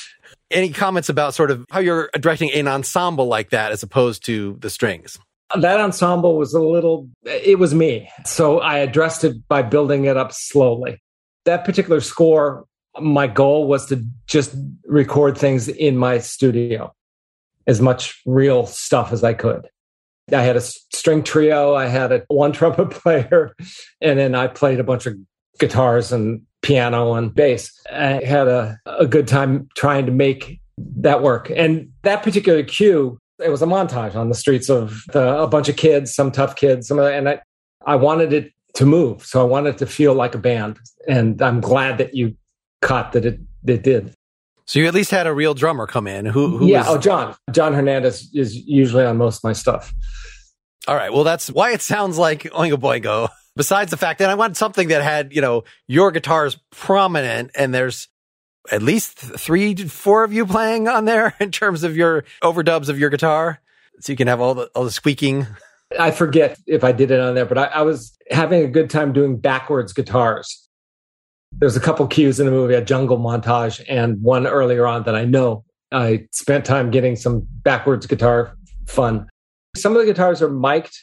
[0.51, 4.57] Any comments about sort of how you're directing an ensemble like that as opposed to
[4.59, 5.17] the strings?
[5.59, 8.11] That ensemble was a little, it was me.
[8.25, 11.01] So I addressed it by building it up slowly.
[11.45, 12.65] That particular score,
[13.01, 14.53] my goal was to just
[14.85, 16.93] record things in my studio,
[17.65, 19.67] as much real stuff as I could.
[20.31, 23.55] I had a string trio, I had a one trumpet player,
[24.01, 25.15] and then I played a bunch of
[25.59, 27.71] guitars and piano and bass.
[27.91, 31.51] I had a, a good time trying to make that work.
[31.55, 35.69] And that particular cue, it was a montage on the streets of the, a bunch
[35.69, 37.41] of kids, some tough kids, some and I,
[37.85, 39.25] I wanted it to move.
[39.25, 40.79] So I wanted to feel like a band.
[41.07, 42.35] And I'm glad that you
[42.81, 44.13] caught that it, it did.
[44.65, 46.25] So you at least had a real drummer come in.
[46.25, 46.57] Who?
[46.57, 46.79] who yeah.
[46.79, 46.87] Was...
[46.89, 47.35] Oh, John.
[47.51, 49.93] John Hernandez is usually on most of my stuff.
[50.87, 51.11] All right.
[51.11, 53.29] Well, that's why it sounds like Oingo Boingo.
[53.55, 57.73] Besides the fact that I wanted something that had, you know, your guitars prominent and
[57.73, 58.07] there's
[58.71, 62.97] at least three, four of you playing on there in terms of your overdubs of
[62.97, 63.59] your guitar.
[63.99, 65.45] So you can have all the, all the squeaking.
[65.99, 68.89] I forget if I did it on there, but I, I was having a good
[68.89, 70.62] time doing backwards guitars
[71.59, 75.15] there's a couple cues in the movie, a jungle montage, and one earlier on that
[75.15, 79.27] I know I spent time getting some backwards guitar fun.
[79.75, 80.97] Some of the guitars are mic'd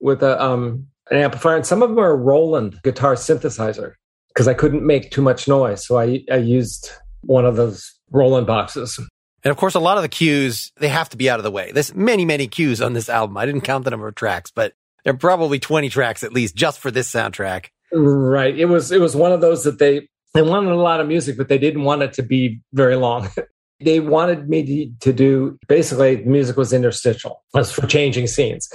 [0.00, 3.94] with a um, an amplifier, and some of them are Roland guitar synthesizer
[4.28, 6.90] because I couldn't make too much noise, so I I used
[7.22, 8.98] one of those Roland boxes.
[9.44, 11.50] And of course, a lot of the cues they have to be out of the
[11.50, 11.72] way.
[11.72, 13.36] There's many many cues on this album.
[13.36, 14.74] I didn't count the number of tracks, but
[15.04, 17.66] there are probably 20 tracks at least just for this soundtrack.
[17.92, 18.58] Right.
[18.58, 21.36] It was it was one of those that they they wanted a lot of music,
[21.36, 23.28] but they didn't want it to be very long.
[23.80, 27.42] they wanted me to, to do basically music was interstitial.
[27.54, 28.72] It was for changing scenes.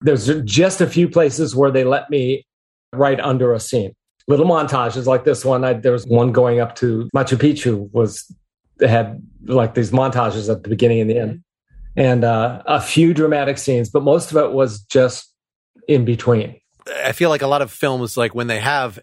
[0.00, 2.46] There's just a few places where they let me
[2.92, 3.92] write under a scene.
[4.28, 5.64] Little montages like this one.
[5.64, 8.32] I, there was one going up to Machu Picchu was
[8.80, 11.42] had like these montages at the beginning and the end,
[11.96, 15.34] and uh, a few dramatic scenes, but most of it was just
[15.88, 16.59] in between.
[17.04, 18.98] I feel like a lot of films, like when they have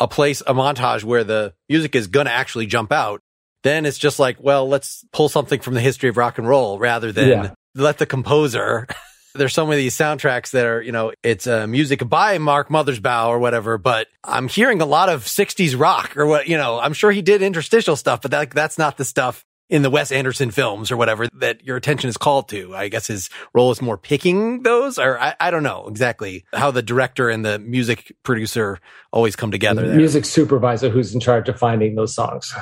[0.00, 3.22] a place, a montage where the music is going to actually jump out,
[3.62, 6.78] then it's just like, well, let's pull something from the history of rock and roll
[6.78, 7.50] rather than yeah.
[7.74, 8.86] let the composer.
[9.34, 13.28] There's some of these soundtracks that are, you know, it's uh, music by Mark Mothersbaugh
[13.28, 16.94] or whatever, but I'm hearing a lot of 60s rock or what, you know, I'm
[16.94, 20.50] sure he did interstitial stuff, but that, that's not the stuff in the Wes Anderson
[20.50, 22.74] films or whatever that your attention is called to.
[22.74, 26.70] I guess his role is more picking those, or I, I don't know exactly how
[26.70, 28.78] the director and the music producer
[29.12, 29.86] always come together.
[29.86, 29.96] There.
[29.96, 32.54] Music supervisor who's in charge of finding those songs.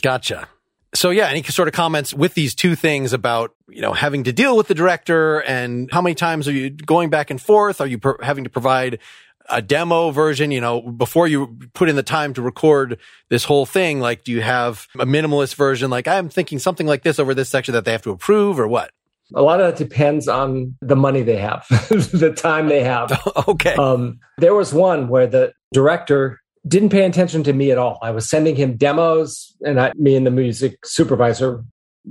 [0.00, 0.48] Gotcha.
[0.94, 4.32] So yeah, any sort of comments with these two things about, you know, having to
[4.32, 7.80] deal with the director and how many times are you going back and forth?
[7.80, 8.98] Are you per- having to provide
[9.48, 12.98] a demo version, you know, before you put in the time to record
[13.30, 15.90] this whole thing, like, do you have a minimalist version?
[15.90, 18.68] Like, I'm thinking something like this over this section that they have to approve or
[18.68, 18.92] what?
[19.34, 23.12] A lot of that depends on the money they have, the time they have.
[23.48, 23.74] okay.
[23.74, 27.98] Um, there was one where the director didn't pay attention to me at all.
[28.02, 31.64] I was sending him demos, and I, me and the music supervisor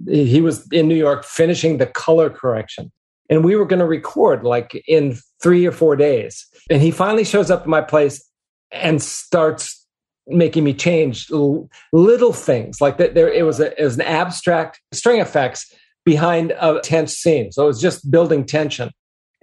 [0.08, 2.92] He was in New York finishing the color correction.
[3.30, 6.46] And we were going to record like in three or four days.
[6.72, 8.26] And he finally shows up at my place
[8.72, 9.86] and starts
[10.28, 13.13] making me change little things like that.
[13.13, 15.74] There, it was, a, it was an abstract string effects
[16.05, 17.51] behind a tense scene.
[17.51, 18.91] So it was just building tension.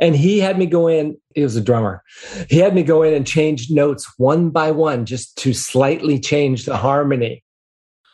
[0.00, 2.02] And he had me go in, he was a drummer.
[2.48, 6.64] He had me go in and change notes one by one just to slightly change
[6.64, 7.42] the harmony.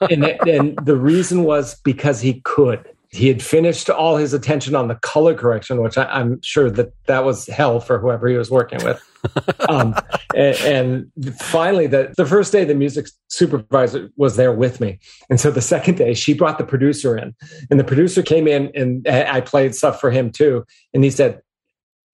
[0.00, 2.88] and, and the reason was because he could.
[3.14, 6.92] He had finished all his attention on the color correction, which I, am sure that
[7.06, 9.00] that was hell for whoever he was working with.
[9.68, 9.94] um,
[10.34, 10.56] and,
[11.16, 14.98] and, finally, the, the first day, the music supervisor was there with me.
[15.30, 17.34] And so the second day, she brought the producer in,
[17.70, 20.64] and the producer came in and I played stuff for him too.
[20.92, 21.40] And he said,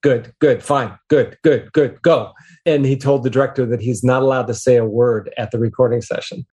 [0.02, 2.32] good, good, fine, good, good, good, go.
[2.66, 5.58] And he told the director that he's not allowed to say a word at the
[5.58, 6.46] recording session.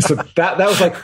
[0.00, 0.96] so that that was like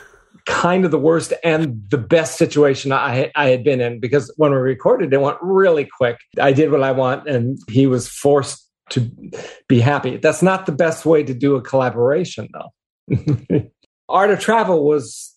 [0.47, 4.53] kind of the worst and the best situation I I had been in because when
[4.53, 6.19] we recorded, it went really quick.
[6.41, 9.11] I did what I want, and he was forced to
[9.69, 10.17] be happy.
[10.17, 13.71] That's not the best way to do a collaboration, though.
[14.09, 15.37] Art of Travel was.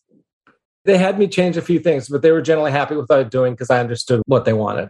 [0.85, 3.19] They had me change a few things, but they were generally happy with what I
[3.19, 4.89] was doing because I understood what they wanted.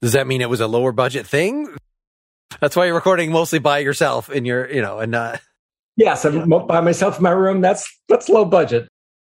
[0.00, 1.68] Does that mean it was a lower budget thing?
[2.60, 5.36] That's why you're recording mostly by yourself in your, you know, and uh
[5.96, 7.60] Yes, I'm by myself in my room.
[7.60, 8.88] That's that's low budget.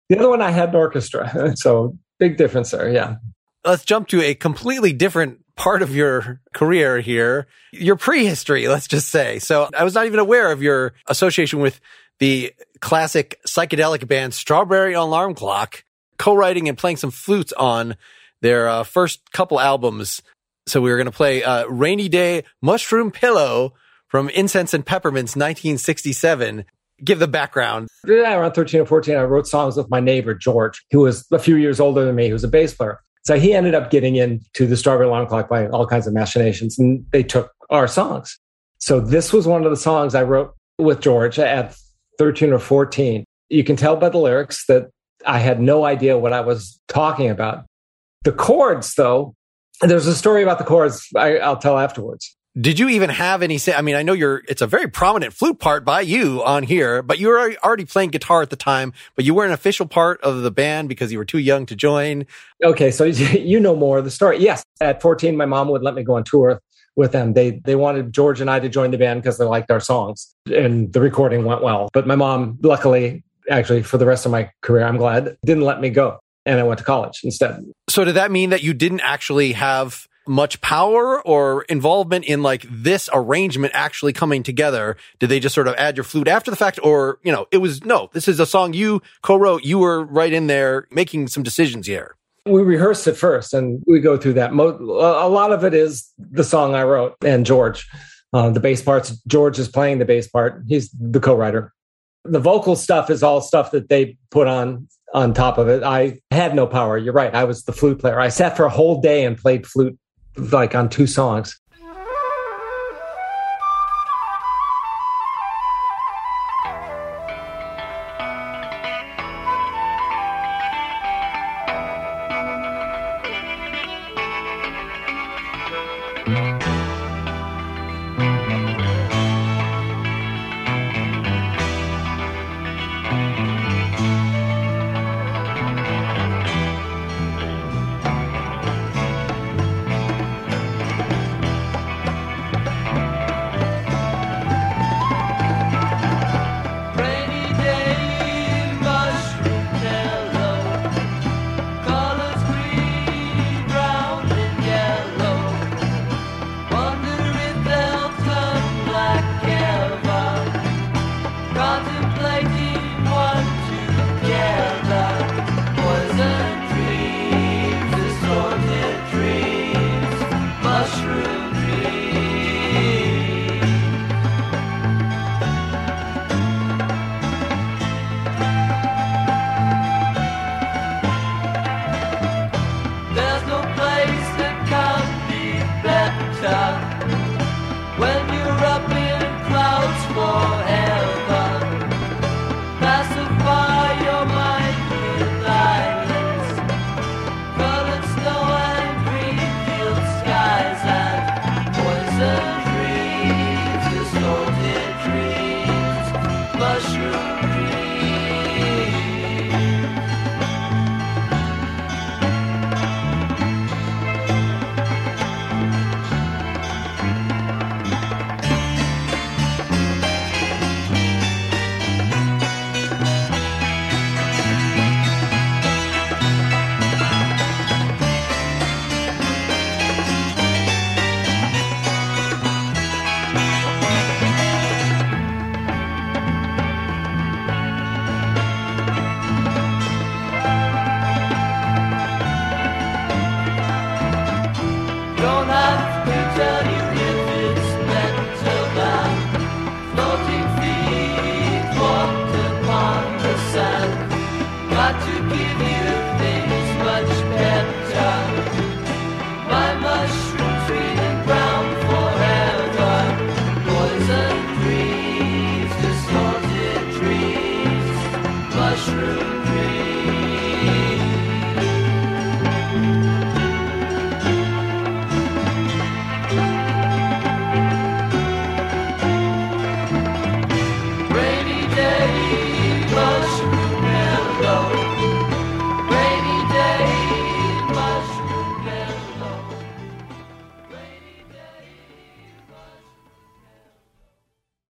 [0.09, 2.89] The other one I had an orchestra, so big difference there.
[2.89, 3.17] Yeah.
[3.65, 9.09] Let's jump to a completely different part of your career here, your prehistory, let's just
[9.09, 9.39] say.
[9.39, 11.79] So I was not even aware of your association with
[12.19, 15.85] the classic psychedelic band Strawberry Alarm Clock,
[16.17, 17.95] co-writing and playing some flutes on
[18.41, 20.21] their uh, first couple albums
[20.65, 23.73] so we were going to play uh, Rainy Day Mushroom Pillow
[24.07, 26.65] from Incense and Peppermints 1967.
[27.03, 27.89] Give the background.
[28.07, 31.39] Yeah, around 13 or 14, I wrote songs with my neighbor, George, who was a
[31.39, 32.99] few years older than me, who was a bass player.
[33.23, 36.77] So he ended up getting into the Strawberry Alarm Clock by all kinds of machinations,
[36.77, 38.37] and they took our songs.
[38.79, 41.75] So this was one of the songs I wrote with George at
[42.19, 43.23] 13 or 14.
[43.49, 44.89] You can tell by the lyrics that
[45.25, 47.65] I had no idea what I was talking about.
[48.23, 49.35] The chords, though,
[49.81, 52.35] there's a story about the chords I, I'll tell afterwards.
[52.59, 53.73] Did you even have any say?
[53.73, 57.01] I mean, I know you're, it's a very prominent flute part by you on here,
[57.01, 60.21] but you were already playing guitar at the time, but you weren't an official part
[60.21, 62.27] of the band because you were too young to join.
[62.63, 62.91] Okay.
[62.91, 64.37] So you know more of the story.
[64.37, 64.63] Yes.
[64.79, 66.61] At 14, my mom would let me go on tour
[66.95, 67.33] with them.
[67.33, 70.35] They, they wanted George and I to join the band because they liked our songs
[70.45, 71.89] and the recording went well.
[71.91, 75.81] But my mom, luckily, actually for the rest of my career, I'm glad, didn't let
[75.81, 77.63] me go and I went to college instead.
[77.89, 82.65] So did that mean that you didn't actually have much power or involvement in like
[82.69, 84.97] this arrangement actually coming together?
[85.19, 87.57] Did they just sort of add your flute after the fact or, you know, it
[87.57, 89.63] was no, this is a song you co-wrote.
[89.63, 92.15] You were right in there making some decisions here.
[92.45, 94.51] We rehearsed it first and we go through that.
[94.51, 97.89] A lot of it is the song I wrote and George.
[98.33, 100.63] Uh, the bass parts, George is playing the bass part.
[100.67, 101.71] He's the co-writer.
[102.25, 105.83] The vocal stuff is all stuff that they put on on top of it.
[105.83, 106.97] I had no power.
[106.97, 107.33] You're right.
[107.35, 108.19] I was the flute player.
[108.19, 109.97] I sat for a whole day and played flute
[110.35, 111.59] like on two songs.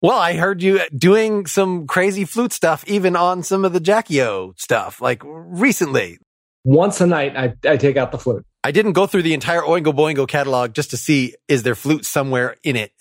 [0.03, 4.51] Well, I heard you doing some crazy flute stuff, even on some of the jackiO
[4.59, 6.17] stuff, like recently.
[6.65, 8.45] Once a night, I, I take out the flute.
[8.65, 12.03] I didn't go through the entire Oingo Boingo catalog just to see is there flute
[12.03, 12.91] somewhere in it.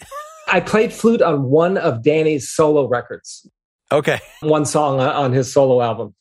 [0.46, 3.50] I played flute on one of Danny's solo records.
[3.90, 4.20] Okay.
[4.40, 6.14] One song uh, on his solo album.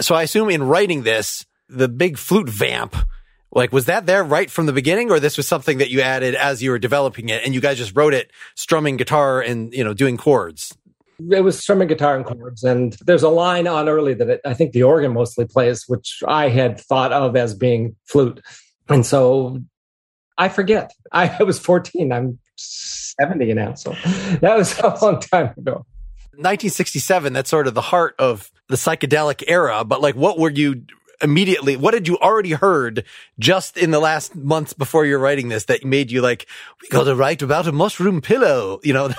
[0.00, 2.94] So I assume in writing this, the big flute vamp
[3.56, 6.34] like, was that there right from the beginning or this was something that you added
[6.34, 9.82] as you were developing it and you guys just wrote it strumming guitar and, you
[9.82, 10.76] know, doing chords?
[11.30, 12.62] It was strumming guitar and chords.
[12.62, 16.22] And there's a line on early that it, I think the organ mostly plays, which
[16.28, 18.42] I had thought of as being flute.
[18.90, 19.58] And so
[20.36, 20.92] I forget.
[21.10, 22.12] I, I was 14.
[22.12, 23.72] I'm 70 now.
[23.72, 23.92] So
[24.40, 25.86] that was a long time ago.
[26.32, 29.82] 1967, that's sort of the heart of the psychedelic era.
[29.82, 30.82] But like, what were you
[31.22, 31.76] immediately?
[31.76, 33.04] What had you already heard
[33.38, 36.46] just in the last months before you're writing this that made you like,
[36.82, 39.10] we got to write about a mushroom pillow, you know?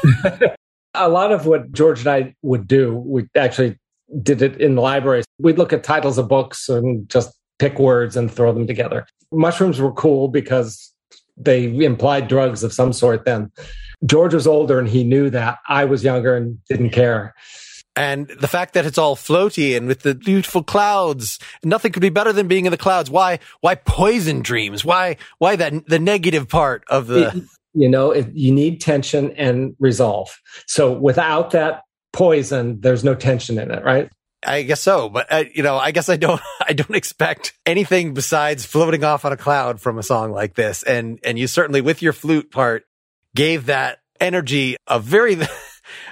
[0.93, 3.77] a lot of what George and I would do, we actually
[4.21, 5.23] did it in the library.
[5.39, 9.05] We'd look at titles of books and just pick words and throw them together.
[9.31, 10.93] Mushrooms were cool because
[11.35, 13.51] they implied drugs of some sort then.
[14.05, 15.57] George was older and he knew that.
[15.67, 17.33] I was younger and didn't care.
[17.97, 22.09] And the fact that it's all floaty and with the beautiful clouds, nothing could be
[22.09, 23.09] better than being in the clouds.
[23.09, 24.85] Why, why poison dreams?
[24.85, 27.29] Why, why that, the negative part of the.
[27.29, 27.43] It,
[27.73, 30.39] you know, it, you need tension and resolve.
[30.67, 31.81] So without that
[32.13, 34.11] poison, there's no tension in it, right?
[34.45, 38.13] I guess so, but uh, you know, I guess I don't, I don't expect anything
[38.13, 40.83] besides floating off on a cloud from a song like this.
[40.83, 42.83] And, and you certainly with your flute part
[43.35, 45.35] gave that energy a very,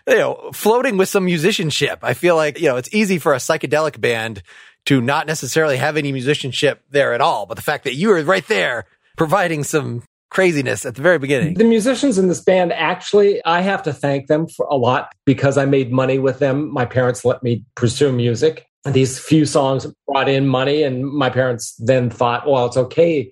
[0.07, 1.99] you know, floating with some musicianship.
[2.03, 4.43] I feel like, you know, it's easy for a psychedelic band
[4.85, 7.45] to not necessarily have any musicianship there at all.
[7.45, 8.85] But the fact that you were right there
[9.17, 11.53] providing some craziness at the very beginning.
[11.53, 15.57] The musicians in this band actually, I have to thank them for a lot because
[15.57, 16.71] I made money with them.
[16.73, 18.65] My parents let me pursue music.
[18.85, 23.31] These few songs brought in money, and my parents then thought, well, it's okay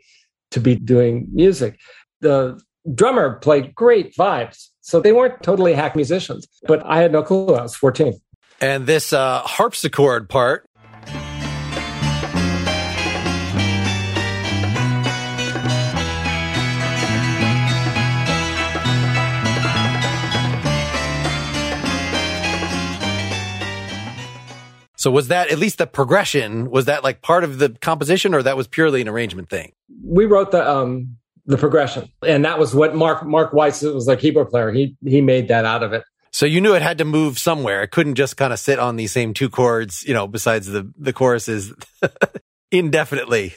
[0.51, 1.79] to be doing music.
[2.21, 2.59] The
[2.95, 4.69] drummer played great vibes.
[4.85, 7.55] So they weren't totally hack musicians, but I had no clue.
[7.55, 8.19] I was 14.
[8.59, 10.69] And this uh, harpsichord part.
[24.97, 26.69] So was that at least the progression?
[26.69, 29.71] Was that like part of the composition, or that was purely an arrangement thing?
[30.03, 32.09] We wrote the um, the progression.
[32.25, 34.71] And that was what Mark Mark Weitz was a keyboard player.
[34.71, 36.03] He he made that out of it.
[36.31, 37.83] So you knew it had to move somewhere.
[37.83, 40.91] It couldn't just kind of sit on these same two chords, you know, besides the
[40.97, 41.73] the choruses
[42.71, 43.53] indefinitely.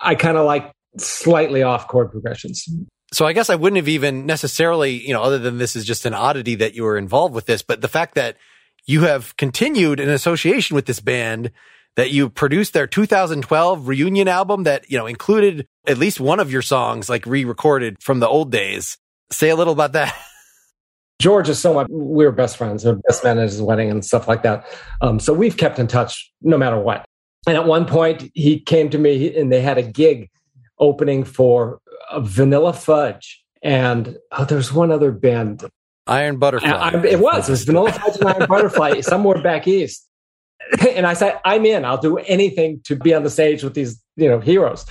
[0.00, 2.68] I kind of like slightly off chord progressions.
[3.12, 6.06] So I guess I wouldn't have even necessarily, you know, other than this is just
[6.06, 8.36] an oddity that you were involved with this, but the fact that
[8.86, 11.50] you have continued an association with this band
[11.96, 16.50] that you produced their 2012 reunion album that, you know, included at least one of
[16.50, 18.98] your songs like re-recorded from the old days.
[19.30, 20.14] Say a little about that.
[21.18, 23.90] George is so much, we were best friends, we were best men at his wedding
[23.90, 24.66] and stuff like that.
[25.00, 27.06] Um, so we've kept in touch no matter what.
[27.46, 30.28] And at one point he came to me and they had a gig
[30.78, 31.80] opening for
[32.18, 33.42] Vanilla Fudge.
[33.62, 35.64] And oh, there's one other band.
[36.06, 36.68] Iron Butterfly.
[36.68, 37.48] I, I, it was.
[37.48, 40.06] It was Vanilla Fudge and Iron Butterfly somewhere back east.
[40.90, 41.84] and I said, I'm in.
[41.84, 44.84] I'll do anything to be on the stage with these, you know, heroes.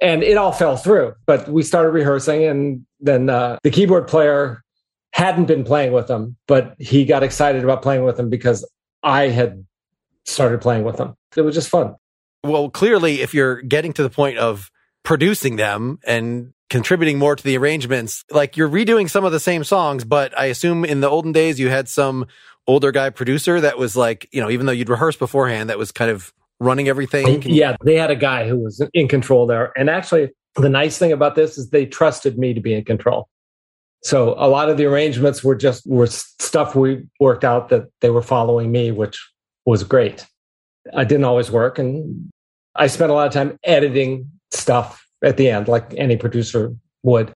[0.00, 1.14] And it all fell through.
[1.24, 4.62] But we started rehearsing, and then uh, the keyboard player
[5.12, 8.68] hadn't been playing with them, but he got excited about playing with them because
[9.02, 9.64] I had
[10.26, 11.14] started playing with them.
[11.34, 11.94] It was just fun.
[12.44, 14.70] Well, clearly, if you're getting to the point of
[15.04, 19.64] producing them and contributing more to the arrangements, like you're redoing some of the same
[19.64, 22.26] songs, but I assume in the olden days you had some
[22.66, 25.92] older guy producer that was like, you know, even though you'd rehearsed beforehand, that was
[25.92, 27.42] kind of running everything?
[27.42, 29.72] yeah, they had a guy who was in control there.
[29.76, 33.28] And actually, the nice thing about this is they trusted me to be in control.
[34.02, 38.10] So a lot of the arrangements were just were stuff we worked out that they
[38.10, 39.18] were following me, which
[39.64, 40.26] was great.
[40.94, 42.30] I didn't always work, and
[42.76, 47.32] I spent a lot of time editing stuff at the end, like any producer would.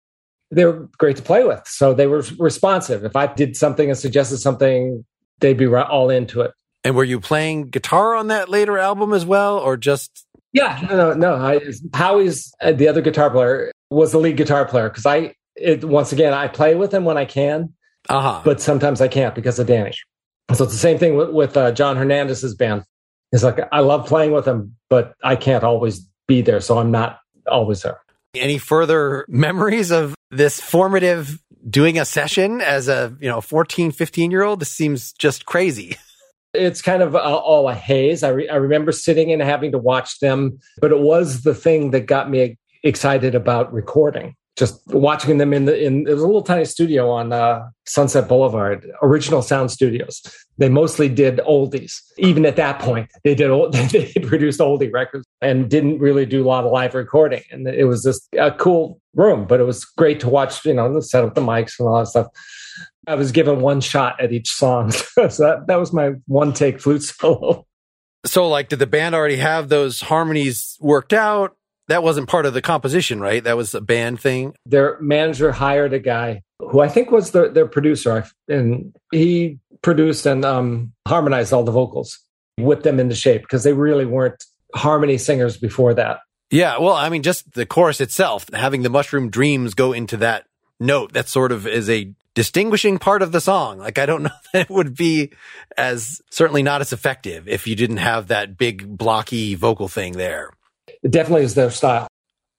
[0.51, 3.05] They were great to play with, so they were responsive.
[3.05, 5.05] If I did something and suggested something
[5.39, 6.51] they'd be all into it.
[6.88, 10.25] And were you playing guitar on that later album as well, or just?
[10.53, 11.35] Yeah, no, no, no.
[11.35, 11.59] I,
[11.93, 16.13] Howie's uh, the other guitar player was the lead guitar player because I, it, once
[16.13, 17.73] again, I play with him when I can,
[18.07, 18.39] uh-huh.
[18.45, 19.91] but sometimes I can't because of Danny.
[20.53, 22.85] So it's the same thing with, with uh, John Hernandez's band.
[23.33, 26.91] It's like I love playing with him, but I can't always be there, so I'm
[26.91, 27.19] not
[27.51, 27.99] always there.
[28.33, 31.38] Any further memories of this formative
[31.69, 34.61] doing a session as a, you know, 14, 15 year old?
[34.61, 35.97] This seems just crazy.
[36.58, 38.24] It's kind of all a haze.
[38.24, 41.91] I, re- I remember sitting and having to watch them, but it was the thing
[41.91, 46.26] that got me excited about recording just watching them in the in it was a
[46.26, 50.22] little tiny studio on uh, Sunset Boulevard, original sound studios.
[50.58, 52.01] They mostly did oldies.
[52.18, 56.43] Even at that point, they did old, they produced oldie records and didn't really do
[56.43, 57.43] a lot of live recording.
[57.51, 60.66] And it was just a cool room, but it was great to watch.
[60.66, 62.28] You know, set up the mics and all that stuff.
[63.07, 66.80] I was given one shot at each song, so that that was my one take
[66.80, 67.65] flute solo.
[68.25, 71.57] So, like, did the band already have those harmonies worked out?
[71.88, 73.43] that wasn't part of the composition, right?
[73.43, 74.53] That was a band thing.
[74.65, 80.25] Their manager hired a guy who I think was their, their producer, and he produced
[80.25, 82.19] and um, harmonized all the vocals,
[82.57, 84.43] whipped them into shape because they really weren't
[84.75, 86.19] harmony singers before that.
[86.49, 90.45] Yeah, well, I mean, just the chorus itself, having the mushroom dreams go into that
[90.80, 93.79] note, that sort of is a distinguishing part of the song.
[93.79, 95.31] Like, I don't know that it would be
[95.75, 100.51] as certainly not as effective if you didn't have that big blocky vocal thing there
[101.03, 102.07] it definitely is their style.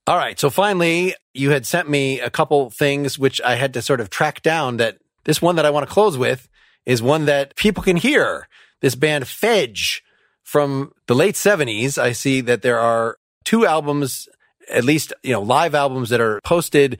[0.06, 0.38] All right.
[0.38, 4.10] So finally, you had sent me a couple things which I had to sort of
[4.10, 6.48] track down that this one that I want to close with
[6.86, 8.48] is one that people can hear.
[8.80, 10.00] This band Fejj
[10.44, 11.98] from the late 70s.
[11.98, 14.28] I see that there are two albums,
[14.70, 16.98] at least, you know, live albums that are posted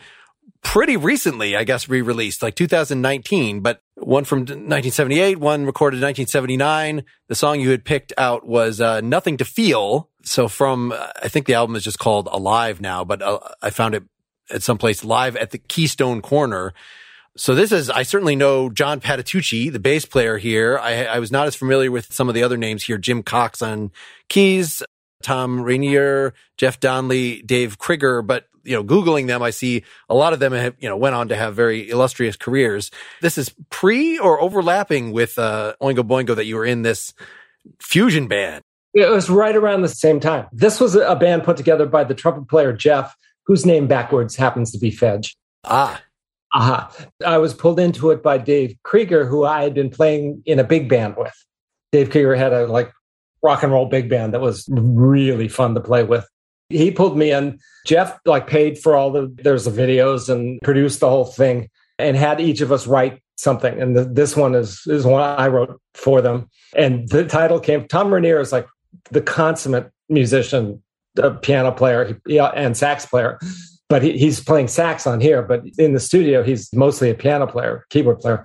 [0.63, 7.05] pretty recently, I guess, re-released, like 2019, but one from 1978, one recorded in 1979.
[7.29, 10.11] The song you had picked out was uh, Nothing to Feel.
[10.23, 13.71] So from, uh, I think the album is just called Alive now, but uh, I
[13.71, 14.05] found it
[14.51, 16.75] at some place live at the Keystone Corner.
[17.37, 20.79] So this is, I certainly know John Patitucci, the bass player here.
[20.79, 22.99] I, I was not as familiar with some of the other names here.
[22.99, 23.93] Jim Cox on
[24.29, 24.83] keys,
[25.23, 30.33] Tom Ranier, Jeff Donnelly, Dave Krieger, but you know, Googling them, I see a lot
[30.33, 32.91] of them have, you know, went on to have very illustrious careers.
[33.23, 37.15] This is pre or overlapping with, uh, Oingo Boingo that you were in this
[37.81, 38.63] fusion band.
[38.95, 40.47] It was right around the same time.
[40.53, 43.15] This was a band put together by the trumpet player Jeff,
[43.47, 45.35] whose name backwards happens to be Fejj.
[45.65, 46.03] Ah.
[46.53, 46.91] Aha.
[47.25, 50.65] I was pulled into it by Dave Krieger, who I had been playing in a
[50.65, 51.35] big band with.
[51.93, 52.91] Dave Krieger had a like
[53.43, 56.27] rock and roll big band that was really fun to play with.
[56.69, 57.59] He pulled me in.
[57.87, 62.17] Jeff like paid for all the there's the videos and produced the whole thing and
[62.17, 63.81] had each of us write something.
[63.81, 66.49] And the, this one is is one I wrote for them.
[66.77, 67.89] And the title came.
[67.89, 68.67] Tom Ranier is like
[69.11, 70.83] the consummate musician,
[71.17, 73.39] a piano player, yeah, uh, and sax player.
[73.89, 75.41] But he, he's playing sax on here.
[75.43, 78.45] But in the studio, he's mostly a piano player, keyboard player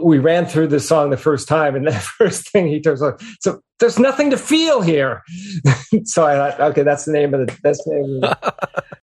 [0.00, 3.16] we ran through the song the first time, and the first thing he turns on,
[3.40, 5.22] so there's nothing to feel here.
[6.04, 8.20] so I thought, okay, that's the name of the that's the name.
[8.20, 8.54] The-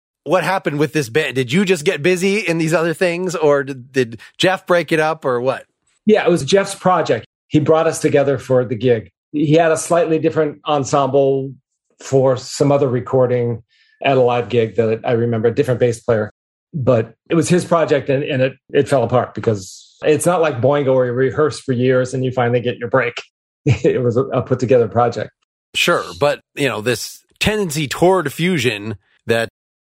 [0.24, 1.36] what happened with this band?
[1.36, 5.00] Did you just get busy in these other things, or did, did Jeff break it
[5.00, 5.66] up, or what?
[6.06, 7.26] Yeah, it was Jeff's project.
[7.48, 9.10] He brought us together for the gig.
[9.32, 11.54] He had a slightly different ensemble
[12.00, 13.64] for some other recording
[14.04, 16.32] at a live gig that I remember, a different bass player.
[16.74, 20.62] But it was his project and, and it, it fell apart because it's not like
[20.62, 23.16] Boingo where you rehearse for years and you finally get your break.
[23.66, 25.32] it was a put together project.
[25.76, 26.04] Sure.
[26.20, 28.98] But, you know, this tendency toward fusion
[29.28, 29.50] that,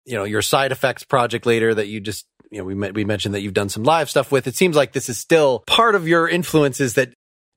[0.06, 3.34] you know, your side effects project later that you just, you know, we, we mentioned
[3.34, 4.48] that you've done some live stuff with.
[4.48, 7.14] It seems like this is still part of your influences that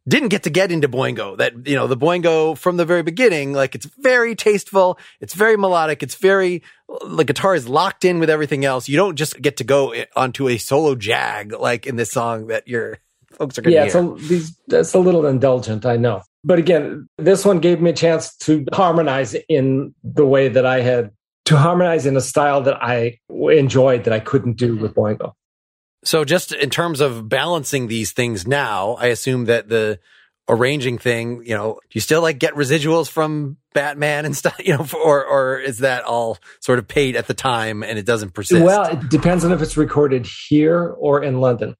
[0.08, 1.36] didn't get to get into Boingo.
[1.36, 4.98] That, you know, the Boingo from the very beginning, like it's very tasteful.
[5.20, 6.02] It's very melodic.
[6.02, 6.62] It's very,
[7.06, 8.88] the guitar is locked in with everything else.
[8.88, 12.68] You don't just get to go onto a solo jag like in this song that
[12.68, 12.98] your
[13.32, 14.02] folks are going to yeah, hear.
[14.02, 16.22] Yeah, it's, it's a little indulgent, I know.
[16.44, 20.80] But again, this one gave me a chance to harmonize in the way that I
[20.80, 21.10] had
[21.46, 24.82] to harmonize in a style that I enjoyed that I couldn't do mm-hmm.
[24.82, 25.32] with Boingo.
[26.06, 29.98] So just in terms of balancing these things now, I assume that the
[30.48, 34.76] arranging thing, you know, do you still like get residuals from Batman and stuff, you
[34.76, 38.34] know, or or is that all sort of paid at the time and it doesn't
[38.34, 38.64] persist?
[38.64, 41.74] Well, it depends on if it's recorded here or in London.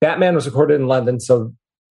[0.00, 1.54] Batman was recorded in London, so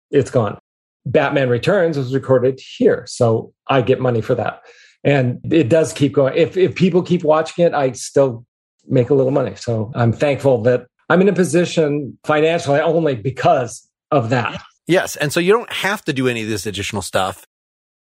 [0.09, 0.57] it's gone.
[1.05, 4.61] Batman Returns was recorded here, so I get money for that.
[5.03, 6.33] And it does keep going.
[6.35, 8.43] If if people keep watching it, I still
[8.87, 9.53] make a little money.
[9.55, 14.61] So I'm thankful that I'm in a position financially only because of that.
[14.87, 15.15] Yes.
[15.15, 17.45] And so you don't have to do any of this additional stuff.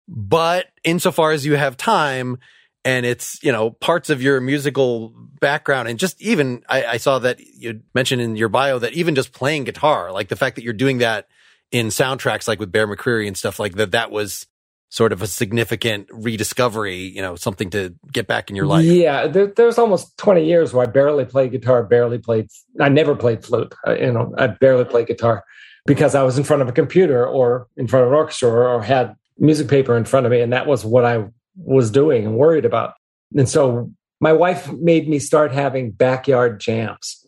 [0.08, 2.40] But insofar as you have time
[2.84, 7.20] and it's, you know, parts of your musical background and just even I, I saw
[7.20, 10.64] that you mentioned in your bio that even just playing guitar, like the fact that
[10.64, 11.28] you're doing that
[11.72, 14.48] in soundtracks like with Bear McCreary and stuff like that, that was
[14.90, 18.84] sort of a significant rediscovery, you know, something to get back in your life.
[18.84, 22.48] Yeah, there, there's almost 20 years where I barely played guitar, barely played,
[22.80, 25.44] I never played flute, uh, you know, I barely played guitar
[25.86, 28.68] because I was in front of a computer or in front of an orchestra or,
[28.68, 30.42] or had music paper in front of me.
[30.42, 31.26] And that was what I
[31.56, 32.94] was doing and worried about.
[33.36, 37.26] And so my wife made me start having backyard jams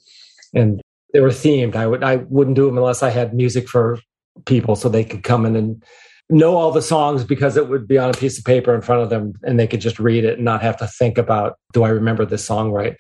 [0.54, 0.82] and
[1.14, 1.76] they were themed.
[1.76, 4.00] I would, I wouldn't do them unless I had music for
[4.46, 5.84] people so they could come in and
[6.32, 9.02] know all the songs because it would be on a piece of paper in front
[9.02, 11.84] of them and they could just read it and not have to think about do
[11.84, 12.96] I remember this song right.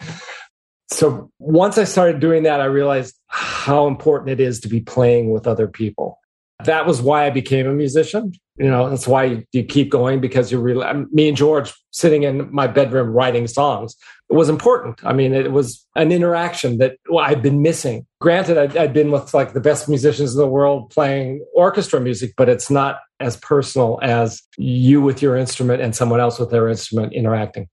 [0.91, 5.31] So once I started doing that, I realized how important it is to be playing
[5.31, 6.19] with other people.
[6.65, 8.33] That was why I became a musician.
[8.57, 12.53] You know, that's why you keep going because you really, me and George sitting in
[12.53, 13.95] my bedroom writing songs.
[14.29, 15.03] It was important.
[15.03, 18.05] I mean, it was an interaction that well, I'd been missing.
[18.19, 22.33] Granted, I'd, I'd been with like the best musicians in the world playing orchestra music,
[22.37, 26.69] but it's not as personal as you with your instrument and someone else with their
[26.69, 27.67] instrument interacting.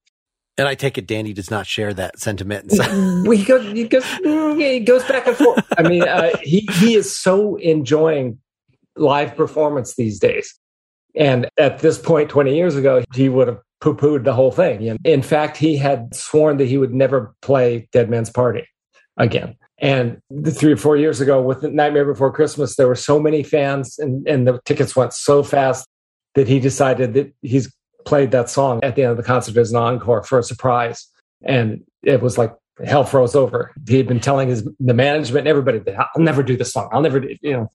[0.59, 2.73] And I take it Danny does not share that sentiment.
[2.73, 4.05] he, goes, he, goes,
[4.59, 5.65] he goes back and forth.
[5.79, 8.39] I mean, uh, he, he is so enjoying
[8.99, 10.55] live performance these days.
[11.15, 14.99] And at this point, 20 years ago, he would have poo pooed the whole thing.
[15.05, 18.67] In fact, he had sworn that he would never play Dead Man's Party
[19.17, 19.57] again.
[19.81, 20.21] And
[20.51, 24.27] three or four years ago, with Nightmare Before Christmas, there were so many fans, and,
[24.27, 25.87] and the tickets went so fast
[26.35, 27.73] that he decided that he's
[28.05, 31.07] played that song at the end of the concert as an encore for a surprise.
[31.45, 33.73] And it was like hell froze over.
[33.89, 36.89] He had been telling his the management and everybody that I'll never do this song.
[36.93, 37.69] I'll never do, you know.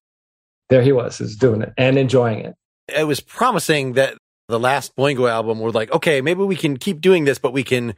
[0.70, 2.54] There he was, is doing it and enjoying it.
[2.88, 4.16] It was promising that
[4.48, 7.64] the last Boingo album were like, okay, maybe we can keep doing this, but we
[7.64, 7.94] can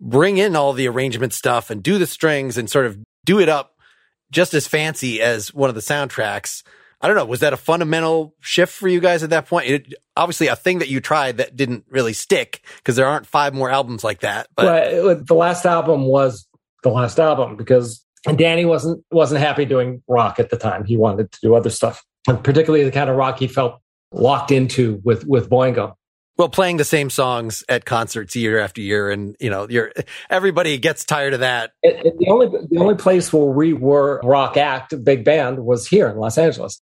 [0.00, 3.48] bring in all the arrangement stuff and do the strings and sort of do it
[3.48, 3.76] up
[4.30, 6.62] just as fancy as one of the soundtracks.
[7.00, 7.26] I don't know.
[7.26, 9.68] Was that a fundamental shift for you guys at that point?
[9.68, 13.54] It, obviously, a thing that you tried that didn't really stick because there aren't five
[13.54, 14.48] more albums like that.
[14.56, 16.46] But well, the last album was
[16.82, 20.84] the last album because Danny wasn't wasn't happy doing rock at the time.
[20.84, 23.80] He wanted to do other stuff, and particularly the kind of rock he felt
[24.12, 25.94] locked into with with Boingo.
[26.36, 29.92] Well, playing the same songs at concerts year after year, and you know, you're
[30.28, 31.72] everybody gets tired of that.
[31.82, 35.86] It, it, the only the only place where we were rock act, big band, was
[35.86, 36.80] here in Los Angeles.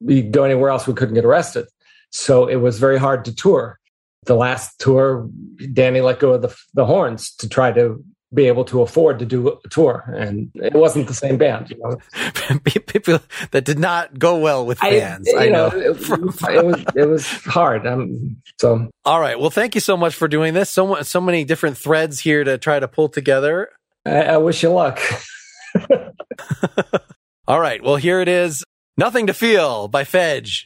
[0.00, 1.66] We go anywhere else, we couldn't get arrested,
[2.10, 3.78] so it was very hard to tour.
[4.24, 5.28] The last tour,
[5.72, 8.02] Danny let go of the the horns to try to
[8.32, 11.70] be able to afford to do a tour, and it wasn't the same band.
[11.70, 12.58] You know?
[12.86, 13.20] People
[13.50, 15.28] that did not go well with fans.
[15.36, 15.76] I, I know, know.
[15.76, 17.86] It, it, was it was hard.
[17.86, 19.38] Um, so all right.
[19.38, 20.70] Well, thank you so much for doing this.
[20.70, 23.70] So so many different threads here to try to pull together.
[24.06, 25.00] I, I wish you luck.
[27.48, 27.82] all right.
[27.82, 28.64] Well, here it is.
[28.96, 30.64] Nothing to feel by Fejj.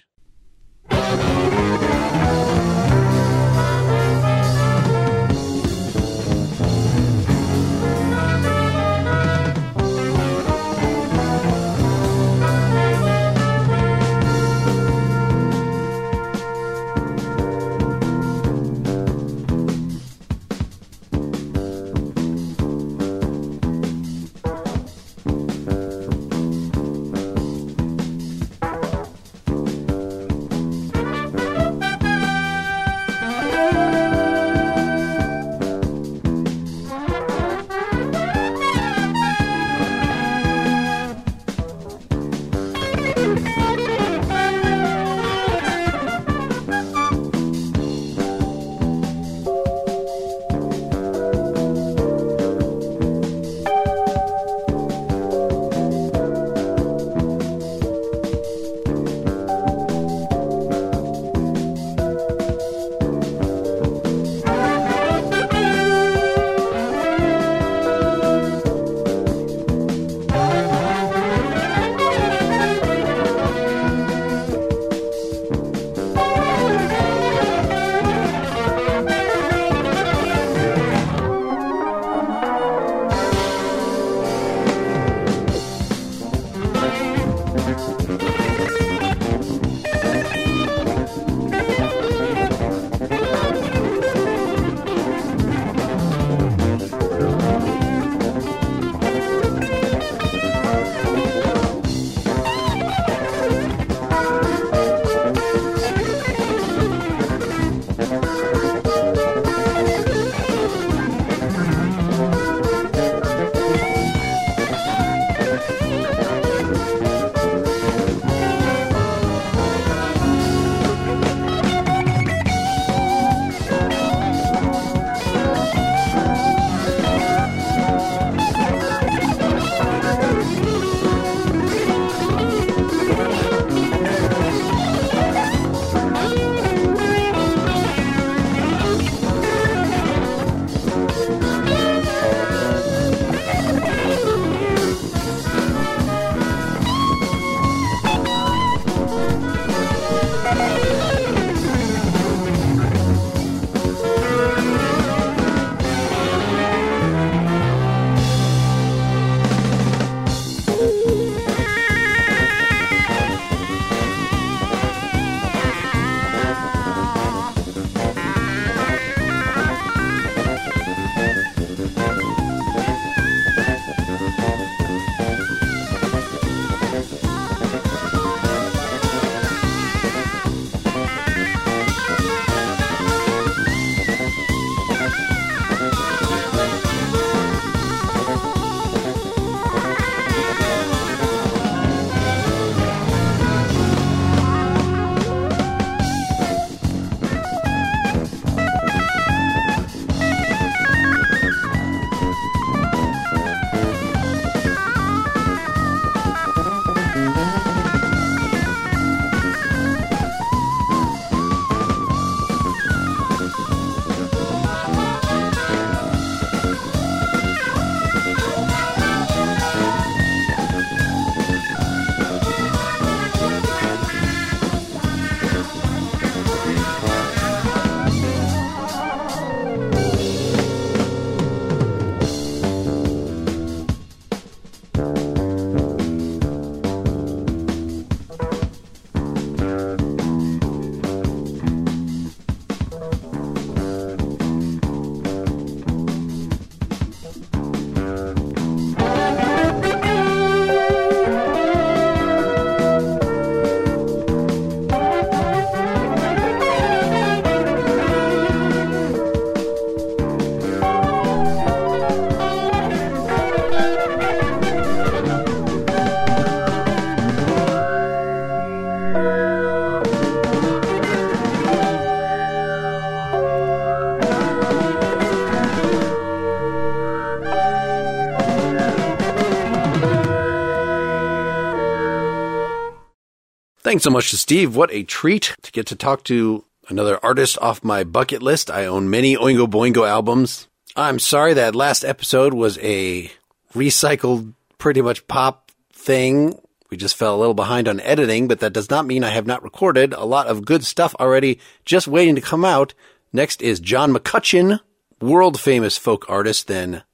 [283.95, 284.75] Thanks so much to Steve.
[284.75, 288.69] What a treat to get to talk to another artist off my bucket list.
[288.69, 290.67] I own many Oingo Boingo albums.
[290.97, 293.31] I'm sorry that last episode was a
[293.73, 296.59] recycled, pretty much pop thing.
[296.91, 299.47] We just fell a little behind on editing, but that does not mean I have
[299.47, 302.95] not recorded a lot of good stuff already just waiting to come out.
[303.33, 304.81] Next is John McCutcheon,
[305.21, 307.05] world famous folk artist, then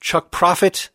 [0.00, 0.88] Chuck Prophet,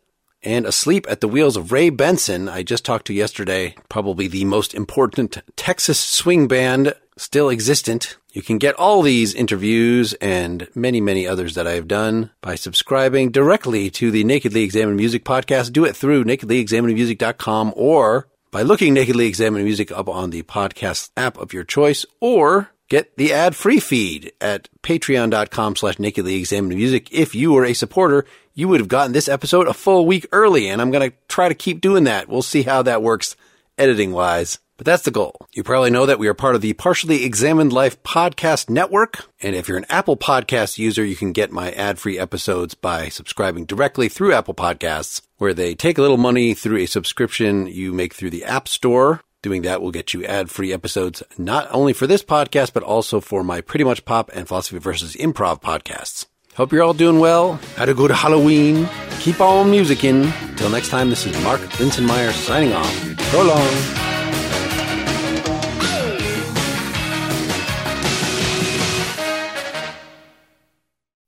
[0.46, 4.46] and Asleep at the Wheels of Ray Benson, I just talked to yesterday, probably the
[4.46, 8.18] most important Texas swing band still existent.
[8.32, 12.56] You can get all these interviews and many, many others that I have done by
[12.56, 15.72] subscribing directly to the Nakedly Examined Music podcast.
[15.72, 21.38] Do it through nakedlyexaminedmusic.com or by looking Nakedly Examined Music up on the podcast app
[21.38, 27.12] of your choice or get the ad-free feed at patreon.com slash nakedly examined music.
[27.12, 28.26] If you are a supporter,
[28.56, 31.50] you would have gotten this episode a full week early, and I'm going to try
[31.50, 32.30] to keep doing that.
[32.30, 33.36] We'll see how that works
[33.78, 34.60] editing wise.
[34.78, 35.36] But that's the goal.
[35.54, 39.26] You probably know that we are part of the Partially Examined Life podcast network.
[39.42, 43.66] And if you're an Apple podcast user, you can get my ad-free episodes by subscribing
[43.66, 48.14] directly through Apple Podcasts, where they take a little money through a subscription you make
[48.14, 49.22] through the App Store.
[49.42, 53.44] Doing that will get you ad-free episodes, not only for this podcast, but also for
[53.44, 56.26] my Pretty Much Pop and Philosophy versus Improv podcasts.
[56.56, 57.54] Hope you're all doing well.
[57.76, 58.88] Had a good Halloween.
[59.20, 60.32] Keep on musicking.
[60.56, 62.94] Till next time, this is Mark Linsenmayer signing off.
[63.32, 64.06] So long.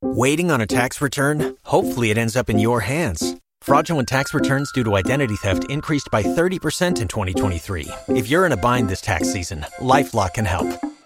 [0.01, 1.57] Waiting on a tax return?
[1.63, 3.35] Hopefully, it ends up in your hands.
[3.61, 7.89] Fraudulent tax returns due to identity theft increased by 30% in 2023.
[8.07, 10.69] If you're in a bind this tax season, LifeLock can help.